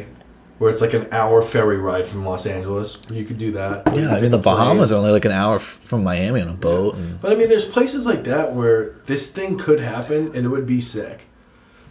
[0.58, 2.98] where it's like an hour ferry ride from Los Angeles.
[3.10, 3.94] You could do that.
[3.94, 4.56] Yeah, I mean the a plane.
[4.56, 7.50] Bahamas are only like an hour from Miami on a boat, and But I mean,
[7.50, 11.26] there's places like that where this thing could happen and it would be sick.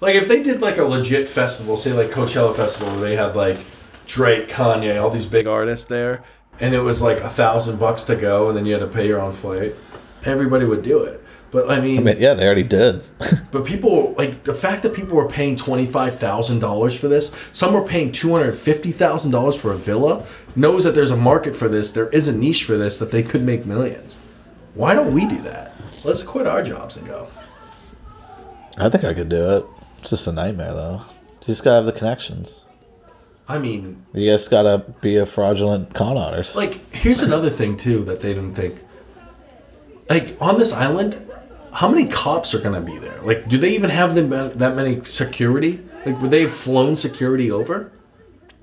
[0.01, 3.37] Like if they did like a legit festival, say like Coachella Festival, where they had
[3.37, 3.59] like
[4.07, 6.23] Drake, Kanye, all these big artists there,
[6.61, 9.07] and it was like a thousand bucks to go, and then you had to pay
[9.07, 9.75] your own flight.
[10.25, 11.23] Everybody would do it.
[11.57, 13.03] But I mean, I mean, yeah, they already did.
[13.51, 17.33] but people like the fact that people were paying twenty five thousand dollars for this.
[17.51, 20.27] Some were paying two hundred fifty thousand dollars for a villa.
[20.55, 21.93] Knows that there's a market for this.
[21.93, 24.19] There is a niche for this that they could make millions.
[24.75, 25.73] Why don't we do that?
[26.05, 27.29] Let's quit our jobs and go.
[28.77, 29.65] I think I could do it.
[30.01, 31.01] It's just a nightmare, though.
[31.41, 32.65] You just gotta have the connections.
[33.49, 36.55] I mean, You just gotta be a fraudulent con artist.
[36.55, 38.83] like here's another thing too that they didn't think.
[40.11, 41.23] Like on this island,
[41.77, 43.21] how many cops are gonna be there?
[43.23, 45.83] Like, do they even have that many security?
[46.07, 47.93] Like, would they have flown security over?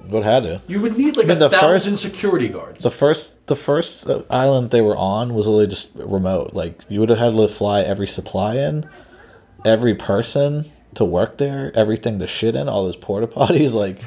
[0.08, 0.62] would had to.
[0.68, 2.84] You would need like mean, a the thousand first- security guards.
[2.84, 6.54] The first, the first uh, island they were on was literally just remote.
[6.54, 8.90] Like you would have had to fly every supply in,
[9.64, 13.74] every person to work there, everything to shit in, all those porta potties.
[13.84, 14.00] Like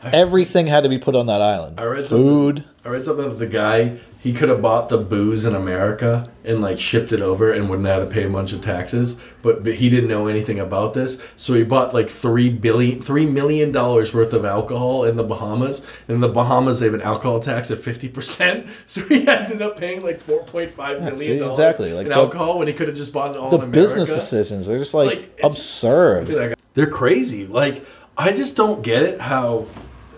[0.12, 1.78] Everything had to be put on that island.
[1.80, 2.64] I read Food.
[2.84, 6.60] I read something that the guy he could have bought the booze in America and
[6.60, 9.74] like shipped it over and wouldn't have to pay a bunch of taxes, but, but
[9.76, 14.12] he didn't know anything about this, so he bought like three billion, three million dollars
[14.12, 15.84] worth of alcohol in the Bahamas.
[16.06, 19.78] In the Bahamas, they have an alcohol tax of fifty percent, so he ended up
[19.78, 22.74] paying like four point five million see, dollars exactly, like in the- alcohol when he
[22.74, 23.80] could have just bought it all The in America.
[23.80, 26.56] business decisions, they're just like, Like, absurd.
[26.74, 27.46] They're crazy.
[27.46, 27.84] Like
[28.18, 29.20] I just don't get it.
[29.20, 29.66] How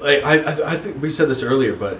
[0.02, 1.98] like I I, I think we said this earlier, but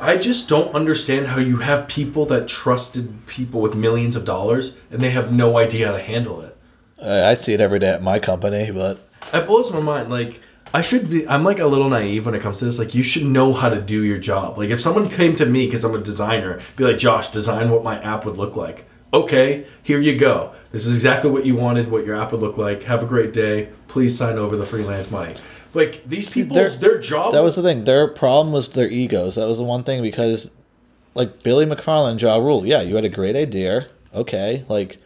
[0.00, 4.76] I just don't understand how you have people that trusted people with millions of dollars
[4.90, 6.56] and they have no idea how to handle it.
[7.02, 8.98] I I see it every day at my company, but
[9.32, 10.10] It blows my mind.
[10.10, 10.40] Like
[10.72, 11.26] I should be.
[11.26, 12.78] I'm like a little naive when it comes to this.
[12.78, 14.58] Like you should know how to do your job.
[14.58, 17.82] Like if someone came to me because I'm a designer, be like, Josh, design what
[17.82, 18.86] my app would look like.
[19.12, 20.52] Okay, here you go.
[20.70, 21.90] This is exactly what you wanted.
[21.90, 22.82] What your app would look like.
[22.82, 23.70] Have a great day.
[23.86, 25.34] Please sign over the freelance money.
[25.74, 27.32] Like these people, they're- their job.
[27.32, 27.84] that was the thing.
[27.84, 29.36] Their problem was their egos.
[29.36, 30.50] That was the one thing because,
[31.14, 33.86] like Billy McFarland, Ja Rule, yeah, you had a great idea.
[34.14, 34.98] Okay, like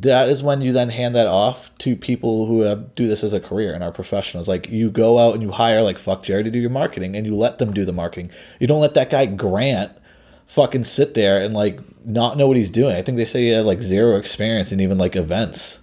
[0.00, 3.32] that is when you then hand that off to people who have, do this as
[3.32, 4.48] a career and are professionals.
[4.48, 7.26] Like you go out and you hire like fuck Jerry to do your marketing, and
[7.26, 8.30] you let them do the marketing.
[8.58, 9.92] You don't let that guy Grant
[10.46, 12.96] fucking sit there and like not know what he's doing.
[12.96, 15.80] I think they say he had like zero experience in even like events.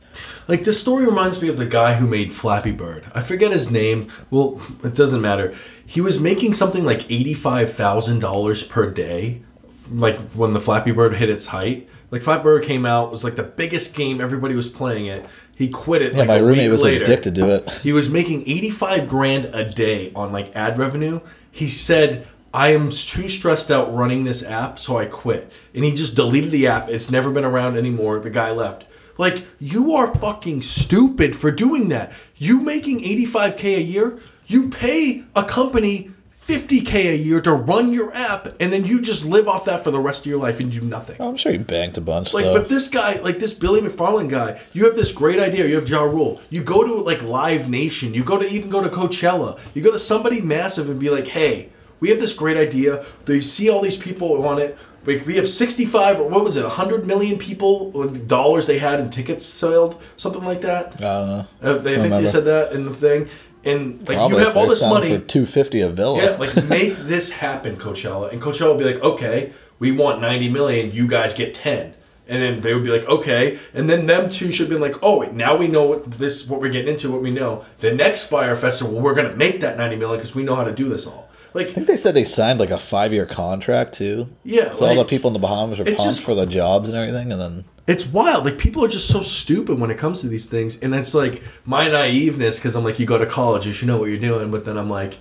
[0.47, 3.05] Like this story reminds me of the guy who made Flappy Bird.
[3.15, 4.09] I forget his name.
[4.29, 5.53] Well, it doesn't matter.
[5.85, 9.41] He was making something like eighty-five thousand dollars per day,
[9.89, 11.89] like when the Flappy Bird hit its height.
[12.11, 14.19] Like Flappy Bird came out was like the biggest game.
[14.19, 15.25] Everybody was playing it.
[15.55, 16.13] He quit it.
[16.13, 17.03] Yeah, like my roommate was later.
[17.03, 17.71] addicted to it.
[17.83, 21.21] He was making 85 grand a day on like ad revenue.
[21.51, 25.51] He said, I am too stressed out running this app, so I quit.
[25.73, 26.89] And he just deleted the app.
[26.89, 28.19] It's never been around anymore.
[28.19, 28.85] The guy left.
[29.17, 32.11] Like, you are fucking stupid for doing that.
[32.35, 36.11] You making 85K a year, you pay a company
[36.41, 39.91] 50K a year to run your app, and then you just live off that for
[39.91, 41.21] the rest of your life and do nothing.
[41.21, 42.33] I'm sure he banked a bunch.
[42.33, 45.67] Like, but this guy, like this Billy McFarland guy, you have this great idea.
[45.67, 46.41] You have Ja Rule.
[46.49, 48.13] You go to like Live Nation.
[48.13, 49.59] You go to even go to Coachella.
[49.75, 51.69] You go to somebody massive and be like, hey,
[52.01, 53.05] we have this great idea.
[53.25, 54.77] They see all these people on it.
[55.05, 58.99] We, we have 65 or what was it, 100 million people with dollars they had
[58.99, 60.95] in tickets sold, something like that.
[60.97, 61.47] I don't know.
[61.61, 62.21] Uh, they, I think remember.
[62.21, 63.29] they said that in the thing.
[63.63, 65.15] And like Probably you have all this money.
[65.15, 66.17] for two fifty a villa.
[66.17, 68.31] Yeah, like make this happen, Coachella.
[68.31, 71.95] And Coachella will be like, okay, we want 90 million, you guys get 10.
[72.27, 73.59] And then they would be like, okay.
[73.73, 76.61] And then them two should been like, oh, wait, now we know what this, what
[76.61, 77.65] we're getting into, what we know.
[77.79, 80.71] The next Fyre Festival, we're gonna make that 90 million because we know how to
[80.71, 81.30] do this all.
[81.53, 84.29] Like, I think they said they signed like a five year contract too.
[84.43, 86.97] Yeah, So all the people in the Bahamas are pumped just- for the jobs and
[86.97, 88.45] everything, and then it's wild.
[88.45, 91.41] Like people are just so stupid when it comes to these things, and it's like
[91.65, 94.49] my naiveness because I'm like, you go to college, you should know what you're doing.
[94.51, 95.17] But then I'm like,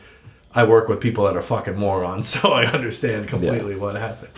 [0.55, 4.31] I work with people that are fucking morons, so I understand completely what happened.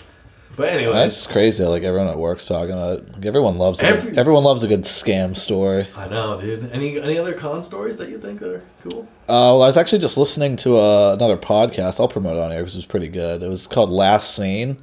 [0.55, 1.65] But anyway, that's crazy.
[1.65, 2.99] Like everyone at work's talking about.
[2.99, 3.13] It.
[3.15, 5.87] Like, everyone loves a Every- everyone loves a good scam story.
[5.97, 6.71] I know, dude.
[6.73, 9.03] Any any other con stories that you think that are cool?
[9.29, 12.01] Uh, well, I was actually just listening to uh, another podcast.
[12.01, 13.43] I'll promote it on here because it was pretty good.
[13.43, 14.77] It was called Last Seen.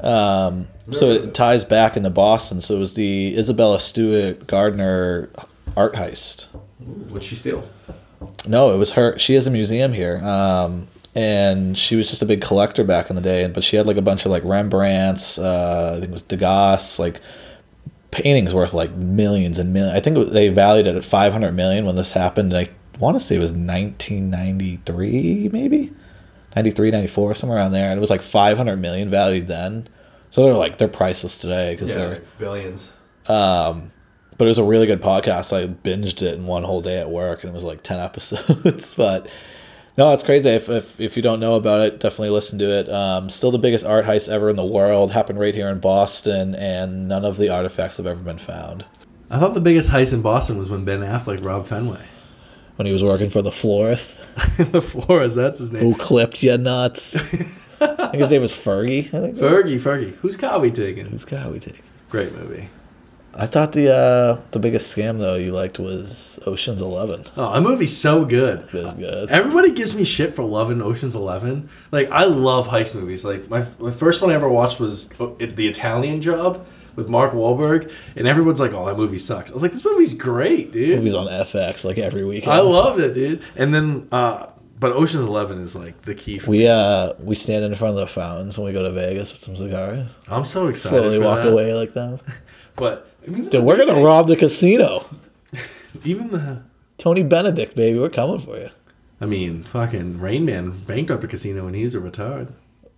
[0.00, 1.34] Um, so Never heard of it it.
[1.34, 2.60] ties back into Boston.
[2.60, 5.30] So it was the Isabella Stewart Gardner
[5.76, 6.46] art heist.
[7.08, 7.66] What'd she steal?
[8.46, 9.16] No, it was her.
[9.18, 10.88] She has a museum here, um,
[11.18, 13.44] and she was just a big collector back in the day.
[13.48, 15.36] But she had like a bunch of like Rembrandts.
[15.36, 17.20] Uh, I think it was Degas, like
[18.12, 19.96] paintings worth like millions and millions.
[19.96, 22.54] I think was, they valued it at five hundred million when this happened.
[22.54, 22.68] I
[23.00, 25.92] want to say it was nineteen ninety three, maybe
[26.56, 27.90] 93, 94, somewhere around there.
[27.90, 29.88] And it was like five hundred million valued then.
[30.30, 32.92] So they're like they're priceless today because Yeah, they're billions.
[33.26, 35.52] but it was a really good podcast.
[35.52, 38.94] I binged it in one whole day at work, and it was like ten episodes.
[38.96, 39.28] but
[39.98, 40.48] no, it's crazy.
[40.48, 42.88] If, if if you don't know about it, definitely listen to it.
[42.88, 45.10] Um, still the biggest art heist ever in the world.
[45.10, 48.84] Happened right here in Boston, and none of the artifacts have ever been found.
[49.28, 52.06] I thought the biggest heist in Boston was when Ben Affleck robbed Fenway.
[52.76, 54.20] When he was working for the florist
[54.56, 55.82] the florist, that's his name.
[55.82, 57.16] who clipped you nuts.
[57.80, 59.08] I think his name was Fergie.
[59.08, 59.36] I think.
[59.36, 60.14] Fergie, Fergie.
[60.18, 61.06] Who's Cowie taking?
[61.06, 61.82] Who's we take?
[62.08, 62.70] Great movie.
[63.34, 67.24] I thought the uh, the biggest scam though you liked was Ocean's Eleven.
[67.36, 68.60] Oh, that movie's so good.
[68.60, 69.30] It was good.
[69.30, 71.68] Everybody gives me shit for loving Ocean's Eleven.
[71.92, 73.24] Like I love heist movies.
[73.24, 77.32] Like my, my first one I ever watched was uh, The Italian Job with Mark
[77.32, 80.98] Wahlberg, and everyone's like, "Oh, that movie sucks." I was like, "This movie's great, dude."
[80.98, 82.52] Movies on FX like every weekend.
[82.52, 83.42] I loved it, dude.
[83.56, 84.46] And then, uh,
[84.80, 86.38] but Ocean's Eleven is like the key.
[86.38, 89.32] For We uh we stand in front of the fountains when we go to Vegas
[89.32, 90.08] with some cigars.
[90.28, 90.98] I'm so excited.
[90.98, 91.52] Slowly walk that.
[91.52, 92.20] away like that.
[92.76, 95.04] But Dude, we're gonna rob the casino.
[96.04, 96.62] even the
[96.98, 98.70] Tony Benedict, baby, we're coming for you.
[99.20, 102.52] I mean, fucking Rain Man bankrupt a casino and he's a retard.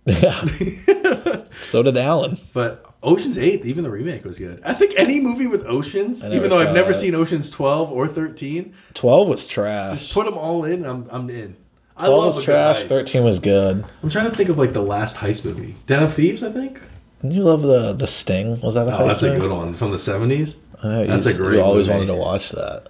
[0.05, 0.43] Yeah.
[1.63, 2.37] so did Alan.
[2.53, 4.61] But Ocean's Eight, even the remake was good.
[4.63, 6.95] I think any movie with oceans, even though I've never that.
[6.99, 8.73] seen Ocean's Twelve or Thirteen.
[8.93, 9.99] Twelve was trash.
[9.99, 10.85] just put them all in.
[10.85, 11.55] I'm I'm in.
[11.97, 12.85] I Twelve love was trash.
[12.85, 13.85] Thirteen was good.
[14.01, 16.43] I'm trying to think of like the last heist movie, Den of Thieves.
[16.43, 16.81] I think.
[17.21, 18.59] Didn't you love the the Sting?
[18.61, 20.55] Was that a Oh, that's a good one from the '70s.
[20.83, 21.99] Uh, That's you, a great You always movie.
[21.99, 22.87] wanted to watch that.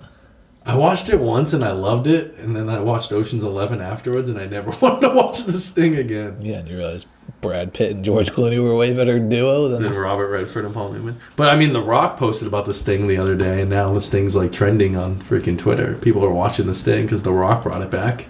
[0.65, 4.29] I watched it once and I loved it, and then I watched Ocean's Eleven afterwards,
[4.29, 6.37] and I never wanted to watch this thing again.
[6.41, 7.05] Yeah, and you realize
[7.41, 10.73] Brad Pitt and George Clooney were a way better duo than Than Robert Redford and
[10.73, 11.19] Paul Newman.
[11.35, 13.99] But I mean, The Rock posted about the Sting the other day, and now the
[13.99, 15.95] Sting's like trending on freaking Twitter.
[15.95, 18.27] People are watching the Sting because The Rock brought it back.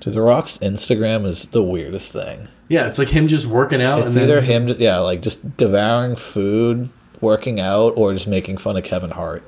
[0.00, 2.48] Dude, The Rock's Instagram is the weirdest thing.
[2.68, 5.56] Yeah, it's like him just working out, It's and then either him, yeah, like just
[5.56, 9.42] devouring food, working out, or just making fun of Kevin Hart.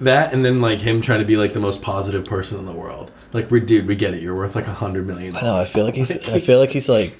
[0.00, 2.72] that, and then like him trying to be like the most positive person in the
[2.72, 3.10] world.
[3.32, 4.22] Like, we dude, we get it.
[4.22, 5.36] You're worth like a hundred million.
[5.36, 5.56] I know.
[5.56, 6.10] I feel like he's.
[6.28, 7.18] I feel like he's like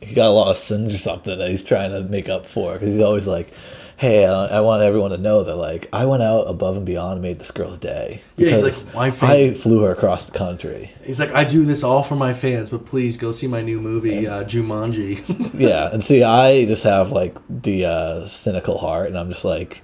[0.00, 2.72] he got a lot of sins or something that he's trying to make up for
[2.74, 3.52] because he's always like,
[3.98, 7.14] "Hey, I, I want everyone to know that like I went out above and beyond
[7.14, 10.92] and made this girl's day." Yeah, he's like, "My I flew her across the country."
[11.04, 13.80] He's like, I do this all for my fans, but please go see my new
[13.80, 15.18] movie, uh, Jumanji.
[15.58, 19.82] Yeah, and see, I just have like the uh, cynical heart, and I'm just like,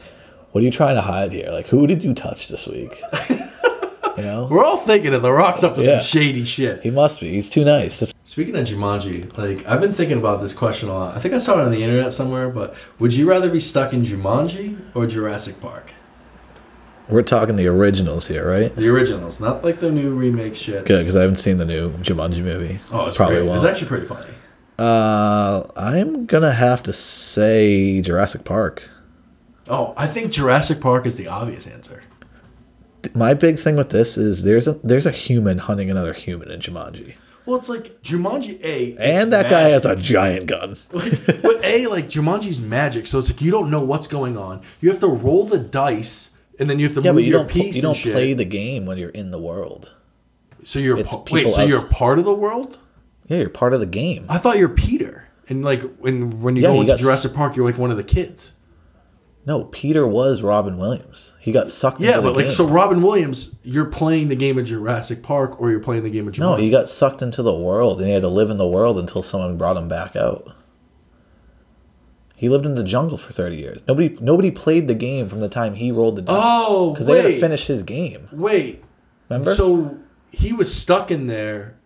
[0.53, 1.50] "What are you trying to hide here?
[1.50, 3.00] Like, who did you touch this week?"
[3.31, 5.98] you know, We're all thinking of The Rock's up to Yeah.
[5.98, 6.83] some shady shit.
[6.83, 7.33] he must be.
[7.33, 7.98] He's too nice.
[8.00, 11.16] That's, Speaking of Jumanji, like I've been thinking about this question a lot.
[11.16, 13.92] I think I saw it on the internet somewhere, but would you rather be stuck
[13.92, 15.92] in Jumanji or Jurassic Park?
[17.09, 18.75] we're talking the originals here, right?
[18.75, 20.85] The originals, not like the new remake shit.
[20.85, 22.81] Good, because I haven't seen the new Jumanji movie.
[22.90, 23.47] Oh, it's Probably great.
[23.47, 23.59] won't.
[23.62, 24.35] It's actually pretty funny.
[24.81, 28.90] Uh, I'm gonna have to say Jurassic Park.
[29.68, 32.03] Oh, I think Jurassic Park is the obvious answer.
[33.14, 36.59] My big thing with this is there's a there's a human hunting another human in
[36.59, 37.14] Jumanji,
[37.46, 40.76] Well, it's like Jumanji A, and that guy has a giant gun.
[40.90, 44.62] but A, like Jumanji's magic, so it's like you don't know what's going on.
[44.80, 47.30] You have to roll the dice, and then you have to Yeah, move but you
[47.33, 48.12] your don't piece you don't shit.
[48.14, 49.90] play the game when you're in the world.
[50.64, 52.78] so you're it's pa- wait, so outs- you're part of the world?
[53.28, 54.24] Yeah, you're part of the game.
[54.30, 57.35] I thought you're Peter, and like when when you Yeah, go into got s- Jurassic
[57.35, 58.54] Park, you're like one of the kids.
[59.46, 61.35] No, Peter was Robin Williams.
[61.38, 62.24] He got sucked Yeah, into the Jordan.
[62.24, 62.52] Yeah, but like game.
[62.54, 66.26] so, Robin Williams, you're playing the game of Jurassic Park, or you're playing the game
[66.26, 66.38] of Jumanji.
[66.38, 68.98] no, he got sucked into the world, and he had to live in the world
[68.98, 70.50] until someone brought him back out.
[72.37, 73.80] He lived in the jungle for thirty years.
[73.87, 76.37] Nobody nobody played the game from the time he rolled the dice.
[76.38, 78.28] Oh, because they had to finish his game.
[78.33, 78.83] Wait,
[79.28, 79.52] Remember?
[79.54, 79.98] So
[80.33, 81.76] he was stuck in there.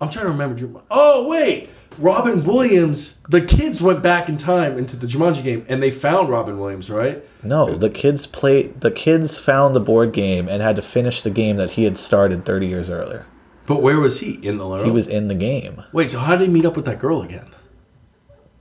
[0.00, 0.82] I'm trying to remember.
[0.90, 3.14] Oh wait, Robin Williams.
[3.28, 6.90] The kids went back in time into the Jumanji game, and they found Robin Williams,
[6.90, 7.24] right?
[7.42, 8.80] No, the kids played.
[8.80, 11.98] The kids found the board game and had to finish the game that he had
[11.98, 13.26] started 30 years earlier.
[13.66, 14.84] But where was he in the?
[14.84, 15.82] He was in the game.
[15.92, 17.50] Wait, so how did he meet up with that girl again?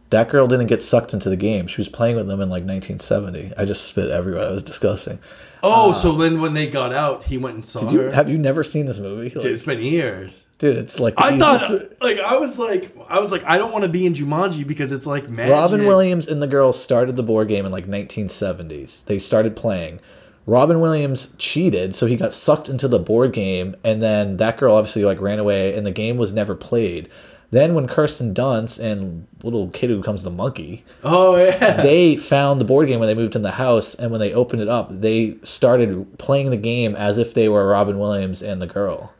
[0.09, 1.67] That girl didn't get sucked into the game.
[1.67, 3.53] She was playing with them in like 1970.
[3.57, 4.49] I just spit everywhere.
[4.49, 5.19] It was disgusting.
[5.63, 7.81] Oh, uh, so then when they got out, he went and saw.
[7.81, 8.13] Did you her.
[8.13, 9.33] have you never seen this movie?
[9.35, 10.46] Like, it's been years.
[10.57, 13.83] Dude, it's like I thought, like, I was like, I was like, I don't want
[13.83, 15.53] to be in Jumanji because it's like magic.
[15.53, 19.05] Robin Williams and the girl started the board game in like 1970s.
[19.05, 19.99] They started playing.
[20.45, 24.75] Robin Williams cheated, so he got sucked into the board game, and then that girl
[24.75, 27.09] obviously like ran away, and the game was never played.
[27.49, 31.81] Then when Kirsten Dunst and little kid who becomes the monkey, Oh yeah.
[31.81, 34.61] they found the board game when they moved in the house, and when they opened
[34.61, 38.67] it up, they started playing the game as if they were Robin Williams and the
[38.67, 39.13] girl.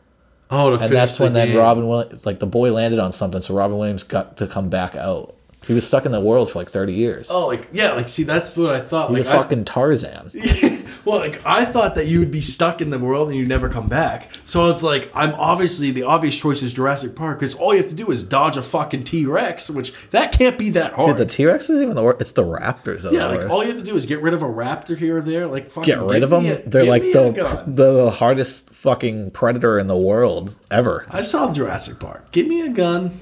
[0.50, 1.56] Oh, And that's the when then.
[1.56, 4.96] Robin Williams, like the boy landed on something, so Robin Williams got to come back
[4.96, 5.34] out.
[5.66, 7.28] He was stuck in the world for like 30 years.
[7.30, 9.08] Oh, like yeah, like see, that's what I thought.
[9.08, 10.30] he like, was I- fucking Tarzan.
[11.08, 13.68] well, like I thought that you would be stuck in the world and you'd never
[13.68, 14.30] come back.
[14.44, 17.80] So I was like, I'm obviously the obvious choice is Jurassic Park because all you
[17.80, 21.08] have to do is dodge a fucking T Rex, which that can't be that hard.
[21.08, 22.20] Dude, the T Rex is even the worst.
[22.20, 23.04] It's the Raptors.
[23.04, 23.50] Yeah, the like worst.
[23.50, 25.46] all you have to do is get rid of a raptor here or there.
[25.46, 26.44] Like fucking Get rid of them.
[26.46, 31.06] a- They're like a the, the hardest fucking predator in the world ever.
[31.10, 32.30] I saw Jurassic Park.
[32.32, 33.20] Give me a gun.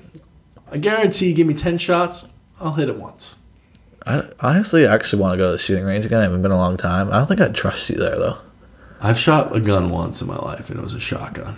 [0.71, 1.33] I guarantee.
[1.33, 2.27] Give me ten shots.
[2.61, 3.37] I'll hit it once.
[4.07, 6.21] I honestly actually want to go to the shooting range again.
[6.21, 7.11] I haven't been a long time.
[7.11, 8.39] I don't think I'd trust you there though.
[9.01, 11.57] I've shot a gun once in my life, and it was a shotgun.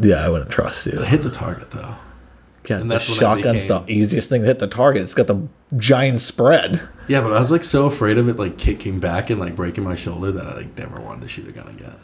[0.00, 1.00] Yeah, I wouldn't trust you.
[1.00, 1.96] I hit the target though.
[2.68, 5.02] Yeah, And the that's when I shotgun's became- the easiest thing to hit the target.
[5.02, 6.80] It's got the giant spread.
[7.08, 9.84] Yeah, but I was like so afraid of it like kicking back and like breaking
[9.84, 11.96] my shoulder that I like never wanted to shoot a gun again.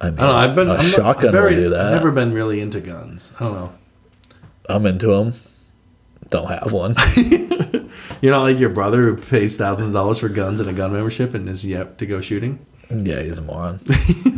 [0.00, 0.32] I mean, I don't know.
[0.36, 1.86] I've been a I'm not- shotgun I'm very, do that.
[1.86, 3.32] I've never been really into guns.
[3.38, 3.72] I don't know.
[4.68, 5.34] I'm into them.
[6.30, 6.94] Don't have one.
[8.22, 10.92] You're not like your brother who pays thousands of dollars for guns and a gun
[10.92, 12.64] membership and is yet to go shooting.
[12.88, 13.80] Yeah, he's a moron.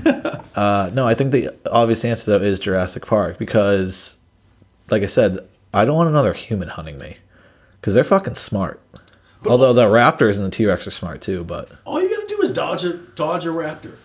[0.55, 4.17] uh, no, I think the obvious answer though is Jurassic Park because
[4.91, 7.19] like I said, I don't want another human hunting me
[7.81, 8.81] because they're fucking smart.
[9.47, 12.41] Although the raptors and the T Rex are smart too, but All you gotta do
[12.41, 13.97] is dodge a dodge a raptor.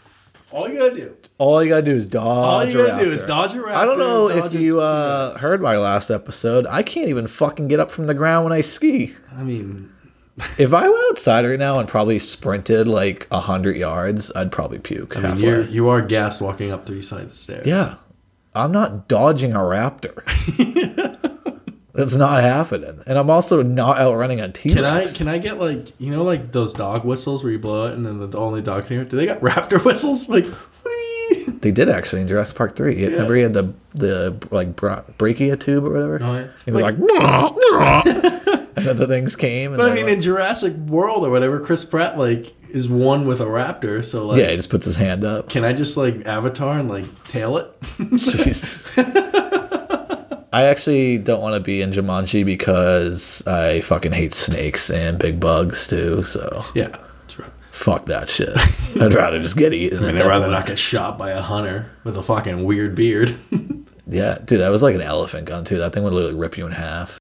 [0.52, 1.16] All you gotta do.
[1.38, 2.24] all you gotta do is dodge.
[2.26, 3.76] All you gotta do is dodge a raptor.
[3.76, 6.66] I don't know if you uh, heard my last episode.
[6.68, 9.16] I can't even fucking get up from the ground when I ski.
[9.32, 9.92] I mean,
[10.58, 14.80] If I went outside right now and probably sprinted like a hundred yards, I'd probably
[14.80, 15.16] puke.
[15.18, 15.44] I mean, halfway.
[15.44, 17.68] you're you are gassed walking up three sides of stairs.
[17.68, 17.96] Yeah.
[18.56, 20.24] I'm not dodging a raptor.
[22.00, 23.02] That's not happening.
[23.06, 25.18] And I'm also not outrunning a T Can I Rex.
[25.18, 28.06] can I get like you know like those dog whistles where you blow it and
[28.06, 29.10] then the only dog can hear it?
[29.10, 30.28] Do they got raptor whistles?
[30.30, 31.46] Like, whee!
[31.62, 32.96] They did actually in Jurassic Park 3.
[32.96, 33.08] Yeah.
[33.10, 36.20] Remember he had the, the like bra- brachia tube or whatever?
[36.24, 36.48] Oh, yeah.
[36.66, 38.06] He was Like- like,
[38.78, 39.72] and then the things came.
[39.74, 43.26] And But I mean, were- in Jurassic World or whatever, Chris Pratt like is one
[43.26, 44.04] with a raptor.
[44.04, 45.50] So like, yeah, he just puts his hand up.
[45.50, 47.80] can I just like Avatar and like tail it?
[47.82, 49.29] Jeez.
[50.52, 55.40] I actually don't want to be in Jumanji because I fucking hate snakes and big
[55.40, 56.24] bugs too.
[56.24, 56.88] So yeah,
[57.22, 57.52] that's right.
[57.72, 58.50] fuck that shit.
[59.02, 60.04] I'd rather just get eaten.
[60.04, 60.54] I mean, I'd rather point.
[60.54, 63.38] not get shot by a hunter with a fucking weird beard.
[64.12, 65.78] Yeah, dude, that was like an elephant gun too.
[65.78, 67.20] That thing would literally rip you in half.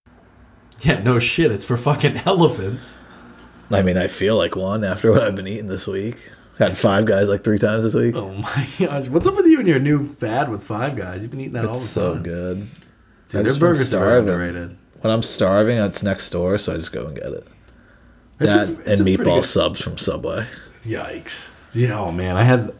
[0.80, 1.52] yeah, no shit.
[1.52, 2.96] It's for fucking elephants.
[3.70, 6.16] I mean, I feel like one after what I've been eating this week.
[6.58, 8.16] Had five guys like three times this week.
[8.16, 11.20] Oh my gosh, what's up with you and your new fad with Five Guys?
[11.20, 11.82] You've been eating that all the time?
[11.82, 12.66] it's so good.
[13.28, 14.76] Dude, their burgers are underrated.
[15.00, 17.46] When I'm starving, it's next door, so I just go and get it.
[18.40, 20.46] It's that a- it's and meatball good- subs from Subway.
[20.84, 21.48] Yikes.
[21.74, 22.72] Yeah, oh man, I had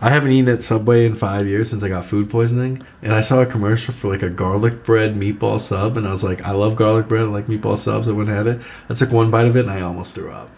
[0.00, 2.82] I haven't eaten at Subway in five years since I got food poisoning.
[3.02, 6.22] And I saw a commercial for like a garlic bread meatball sub and I was
[6.24, 8.62] like, I love garlic bread, I like meatball subs, I went and had it.
[8.88, 10.48] I took one bite of it and I almost threw up.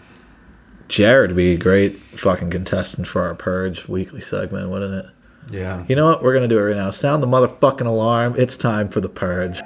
[0.87, 5.11] Jared would be a great fucking contestant for our Purge weekly segment, wouldn't it?
[5.51, 5.85] Yeah.
[5.87, 6.23] You know what?
[6.23, 6.89] We're gonna do it right now.
[6.89, 8.35] Sound the motherfucking alarm.
[8.37, 9.61] It's time for the Purge.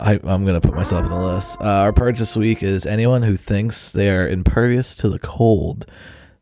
[0.00, 1.56] I, I'm gonna put myself on the list.
[1.60, 5.86] Uh, our purge this week is anyone who thinks they are impervious to the cold,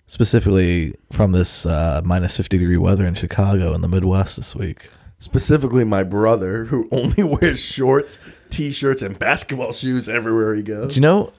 [0.09, 4.91] specifically from this uh, minus 50 degree weather in Chicago and the Midwest this week.
[5.21, 8.19] Specifically my brother who only wears shorts,
[8.51, 10.95] t shirts, and basketball shoes everywhere he goes.
[10.95, 11.33] Do you know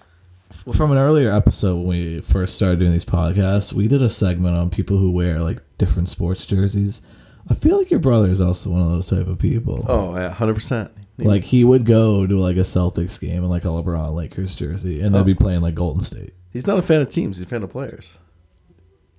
[0.75, 4.55] from an earlier episode when we first started doing these podcasts, we did a segment
[4.55, 7.01] on people who wear like different sports jerseys.
[7.49, 9.85] I feel like your brother is also one of those type of people.
[9.87, 10.91] Oh yeah, hundred percent.
[11.17, 15.01] Like he would go to like a Celtics game in like a LeBron Lakers jersey,
[15.01, 15.35] and they'd be oh.
[15.35, 16.33] playing like Golden State.
[16.51, 18.17] He's not a fan of teams, he's a fan of players.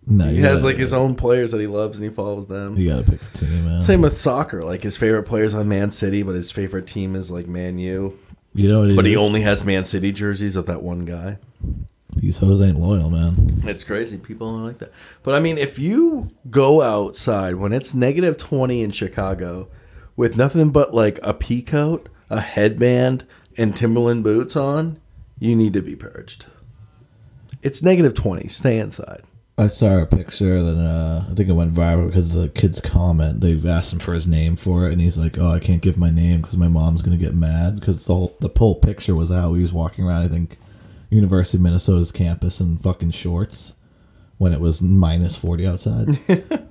[0.06, 2.76] No, He has gotta- like his own players that he loves and he follows them.
[2.76, 3.80] You gotta pick a team, man.
[3.80, 4.62] Same with soccer.
[4.62, 8.18] Like his favorite players on Man City, but his favorite team is like Man U.
[8.54, 9.18] You know what it But he is?
[9.18, 11.38] only has Man City jerseys of that one guy.
[12.16, 13.62] These hoes ain't loyal, man.
[13.64, 14.16] It's crazy.
[14.16, 14.92] People don't like that.
[15.24, 19.68] But I mean, if you go outside when it's negative 20 in Chicago
[20.14, 23.26] with nothing but like a pea coat, a headband,
[23.58, 25.00] and Timberland boots on,
[25.40, 26.46] you need to be purged.
[27.62, 28.46] It's negative 20.
[28.48, 29.22] Stay inside.
[29.56, 33.40] I saw a picture that uh, I think it went viral because the kid's comment.
[33.40, 35.96] They asked him for his name for it, and he's like, "Oh, I can't give
[35.96, 39.30] my name because my mom's gonna get mad." Because the whole, the whole picture was
[39.30, 40.58] how He was walking around, I think,
[41.08, 43.74] University of Minnesota's campus in fucking shorts
[44.38, 46.18] when it was minus forty outside,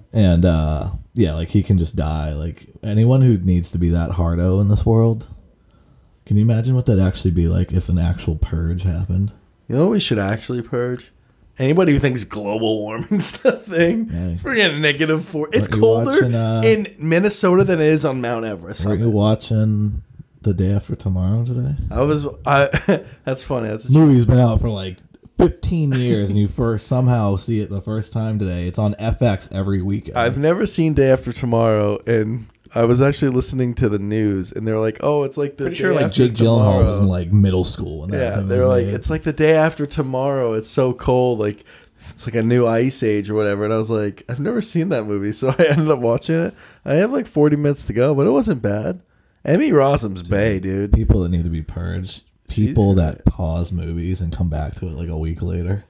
[0.13, 2.33] and uh, yeah, like he can just die.
[2.33, 5.29] Like anyone who needs to be that hardo in this world.
[6.25, 9.33] Can you imagine what that'd actually be like if an actual purge happened?
[9.67, 11.11] You know what we should actually purge?
[11.59, 14.27] Anybody who thinks global warming's the thing, Yeah.
[14.29, 15.49] it's freaking negative four.
[15.53, 18.85] It's colder watching, uh, in Minnesota than it is on Mount Everest.
[18.85, 20.01] aren't you watching
[20.41, 21.75] the day after tomorrow today?
[21.91, 22.25] I was.
[22.45, 23.03] I.
[23.23, 23.67] that's funny.
[23.67, 24.97] That's movie's been out for like
[25.37, 29.51] 15 years and you first somehow see it the first time today it's on fx
[29.51, 32.45] every weekend I've never seen Day After Tomorrow, and
[32.75, 35.75] I was actually listening to the news, and they're like, "Oh, it's like the pretty
[35.75, 38.67] day sure like after jake gyllenhaal was in like middle school when that yeah, they're
[38.67, 40.53] like, "It's like the day after tomorrow.
[40.53, 41.63] It's so cold, like
[42.09, 44.89] it's like a new ice age or whatever." And I was like, "I've never seen
[44.89, 46.55] that movie," so I ended up watching it.
[46.83, 49.01] I have like forty minutes to go, but it wasn't bad.
[49.45, 50.93] Emmy Rossum's Bay, dude.
[50.93, 54.87] people that need to be purged people She's that pause movies and come back to
[54.87, 55.85] it like a week later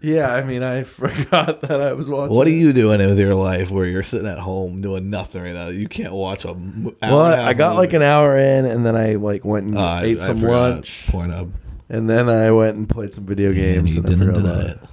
[0.00, 2.36] Yeah, I mean, I forgot that I was watching.
[2.36, 5.54] what are you doing with your life where you're sitting at home doing nothing right
[5.54, 6.56] now you can't watch a hour
[7.02, 9.76] Well, and a I got like an hour in, and then I like went and
[9.78, 10.70] uh, I- ate some forgot.
[10.74, 11.50] lunch, Pornhub.
[11.88, 13.96] and then I went and played some video games.
[13.96, 14.88] you and I didn't forgot deny about it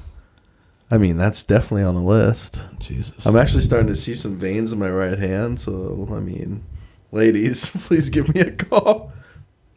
[0.92, 2.62] I mean, that's definitely on the list.
[2.80, 6.64] jesus I'm actually starting to see some veins in my right hand, so I mean,
[7.12, 9.12] ladies, please give me a call.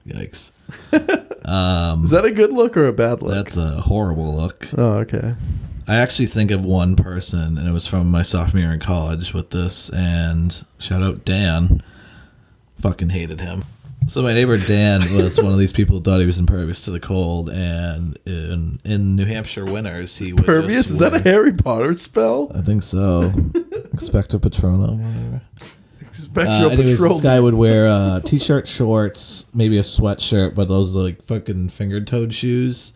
[0.06, 0.52] yikes
[1.48, 3.32] um Is that a good look or a bad look?
[3.34, 5.34] that's a horrible look oh, okay.
[5.90, 9.32] I actually think of one person, and it was from my sophomore year in college
[9.32, 9.88] with this.
[9.88, 11.82] And shout out Dan.
[12.82, 13.64] Fucking hated him.
[14.08, 16.90] So my neighbor Dan was one of these people who thought he was impervious to
[16.90, 20.88] the cold, and in in New Hampshire winters he was Pervious?
[20.88, 22.52] just Is that a Harry Potter spell?
[22.54, 23.30] I think so.
[23.94, 25.42] Expecto Patronum, whatever.
[26.36, 27.14] Uh, anyways, Patrol.
[27.14, 32.34] this guy would wear uh, t-shirt, shorts, maybe a sweatshirt, but those like fucking finger-toed
[32.34, 32.92] shoes.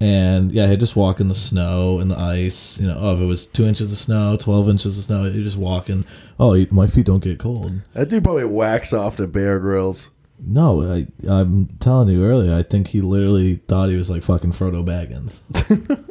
[0.00, 2.78] And yeah, he'd just walk in the snow and the ice.
[2.78, 5.42] You know, oh, if it was two inches of snow, twelve inches of snow, he'd
[5.42, 6.04] just walk in.
[6.38, 7.80] Oh, my feet don't get cold.
[7.94, 10.10] That dude probably whacks off to Bear Grylls.
[10.40, 12.54] No, I, I'm telling you earlier.
[12.54, 15.34] I think he literally thought he was like fucking Frodo Baggins,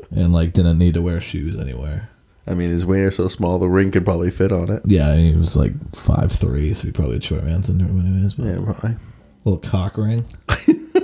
[0.12, 2.10] and like didn't need to wear shoes anywhere.
[2.48, 4.82] I mean, his wiener's so small, the ring could probably fit on it.
[4.86, 8.00] Yeah, I mean, he was like five three, so he probably had short man syndrome
[8.00, 8.36] anyways.
[8.36, 8.96] But Yeah, probably.
[9.44, 10.26] little cock ring.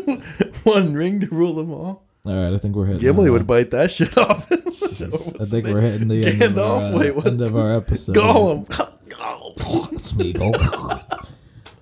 [0.63, 2.03] One ring to rule them all.
[2.25, 3.01] All right, I think we're hitting.
[3.01, 4.49] Gimli uh, would bite that shit off.
[4.51, 7.75] I think we're hitting the end, of our, Gandalf, uh, wait, what end of our
[7.75, 8.15] episode.
[8.15, 8.65] Gollum.
[9.09, 9.55] Gollum.
[9.99, 11.19] Smeagol.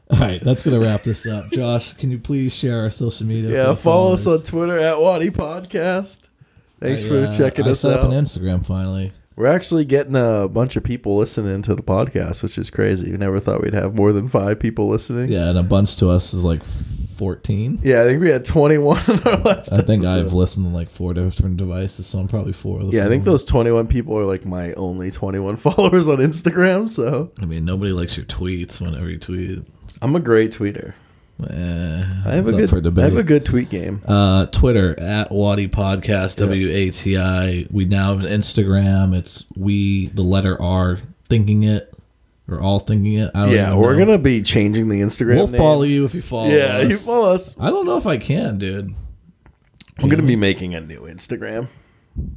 [0.09, 1.51] All right, that's gonna wrap this up.
[1.51, 3.51] Josh, can you please share our social media?
[3.51, 4.41] Yeah, the follow us on?
[4.41, 6.28] Twitter at Waddy Podcast.
[6.80, 8.05] Thanks I, for uh, checking I us set out.
[8.05, 9.14] up an Instagram finally.
[9.36, 13.12] We're actually getting a bunch of people listening to the podcast, which is crazy.
[13.12, 15.30] We never thought we'd have more than five people listening.
[15.30, 17.80] Yeah, and a bunch to us is like fourteen.
[17.82, 20.26] Yeah, I think we had 21 on our last I think episode.
[20.26, 22.82] I've listened to like four different devices, so I'm probably four.
[22.82, 26.18] Of the Yeah, I think those 21 people are like my only 21 followers on
[26.18, 29.64] Instagram, so I mean, nobody likes your tweets whenever you tweet.
[30.02, 30.94] I'm a great tweeter.
[31.50, 34.02] Eh, I have a good for I have a good tweet game.
[34.08, 36.46] Uh, Twitter at Waddy Podcast Yeah.
[36.46, 37.66] W A T I.
[37.72, 39.16] We now have an Instagram.
[39.16, 41.92] It's we the letter R thinking it
[42.48, 43.32] or all thinking it.
[43.34, 44.06] I don't Yeah, we're know.
[44.06, 45.58] gonna be changing the Instagram We'll name.
[45.58, 46.48] follow you if you follow.
[46.48, 46.54] Us.
[46.54, 46.90] Yeah, us.
[46.90, 47.56] you follow us.
[47.60, 48.94] I don't know if I can, dude.
[49.98, 51.70] I'm gonna be making a new Instagram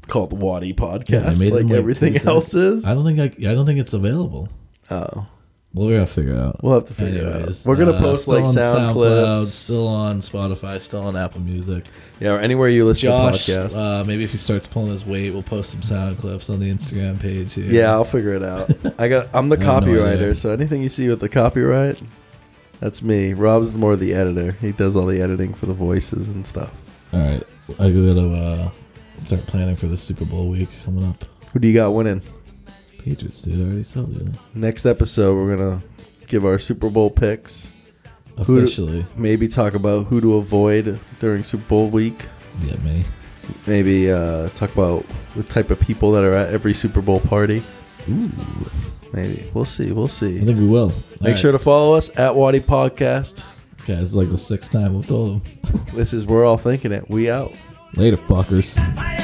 [0.09, 2.87] called Waddy Yeah, I Podcast, made like like, everything else is.
[2.87, 3.51] I don't think I.
[3.51, 4.49] I don't think it's available.
[4.91, 5.27] Oh,
[5.75, 6.63] Well, we're gonna figure it out.
[6.63, 7.63] we'll have to figure it out.
[7.65, 9.53] We're gonna uh, post like on sound SoundCloud, clips.
[9.53, 11.85] still on Spotify, still on Apple Music.
[12.21, 13.77] yeah, or anywhere you listen Josh, to podcasts.
[13.77, 16.73] uh, maybe if he starts pulling his weight, we'll post some sound clips on the
[16.73, 17.55] Instagram page.
[17.55, 17.65] Here.
[17.65, 18.71] yeah, I'll figure it out.
[19.01, 19.31] I got.
[19.35, 22.01] I'm the have no copywriter, so anything you see with the copyright,
[22.79, 23.33] that's me.
[23.33, 24.53] Rob's more the editor.
[24.53, 26.73] He does all the editing for the voices and stuff.
[27.13, 27.43] All right,
[27.81, 28.71] I gotta uh,
[29.19, 31.25] start planning for the Super Bowl week coming up.
[31.53, 32.23] Who do you got winning?
[33.05, 33.61] Patriots, dude.
[33.61, 34.19] I already told you.
[34.21, 34.39] That.
[34.55, 35.83] Next episode, we're gonna
[36.27, 37.71] give our Super Bowl picks.
[38.39, 42.27] Who do- Officially, Maybe talk about who to avoid during Super Bowl week.
[42.63, 43.05] yeah, me.
[43.67, 45.05] Maybe uh, talk about
[45.37, 47.63] the type of people that are at every Super Bowl party.
[48.09, 48.31] Ooh,
[49.13, 49.93] Maybe we'll see.
[49.93, 50.41] We'll see.
[50.41, 50.93] I think we will.
[51.21, 53.45] Make sure to follow us at Waddy Podcast.
[53.83, 55.85] Okay, it's like the sixth time we've told them.
[55.95, 57.09] This is we're all thinking it.
[57.11, 57.53] We out.
[57.95, 58.75] Later, fuckers.
[58.97, 59.19] Fire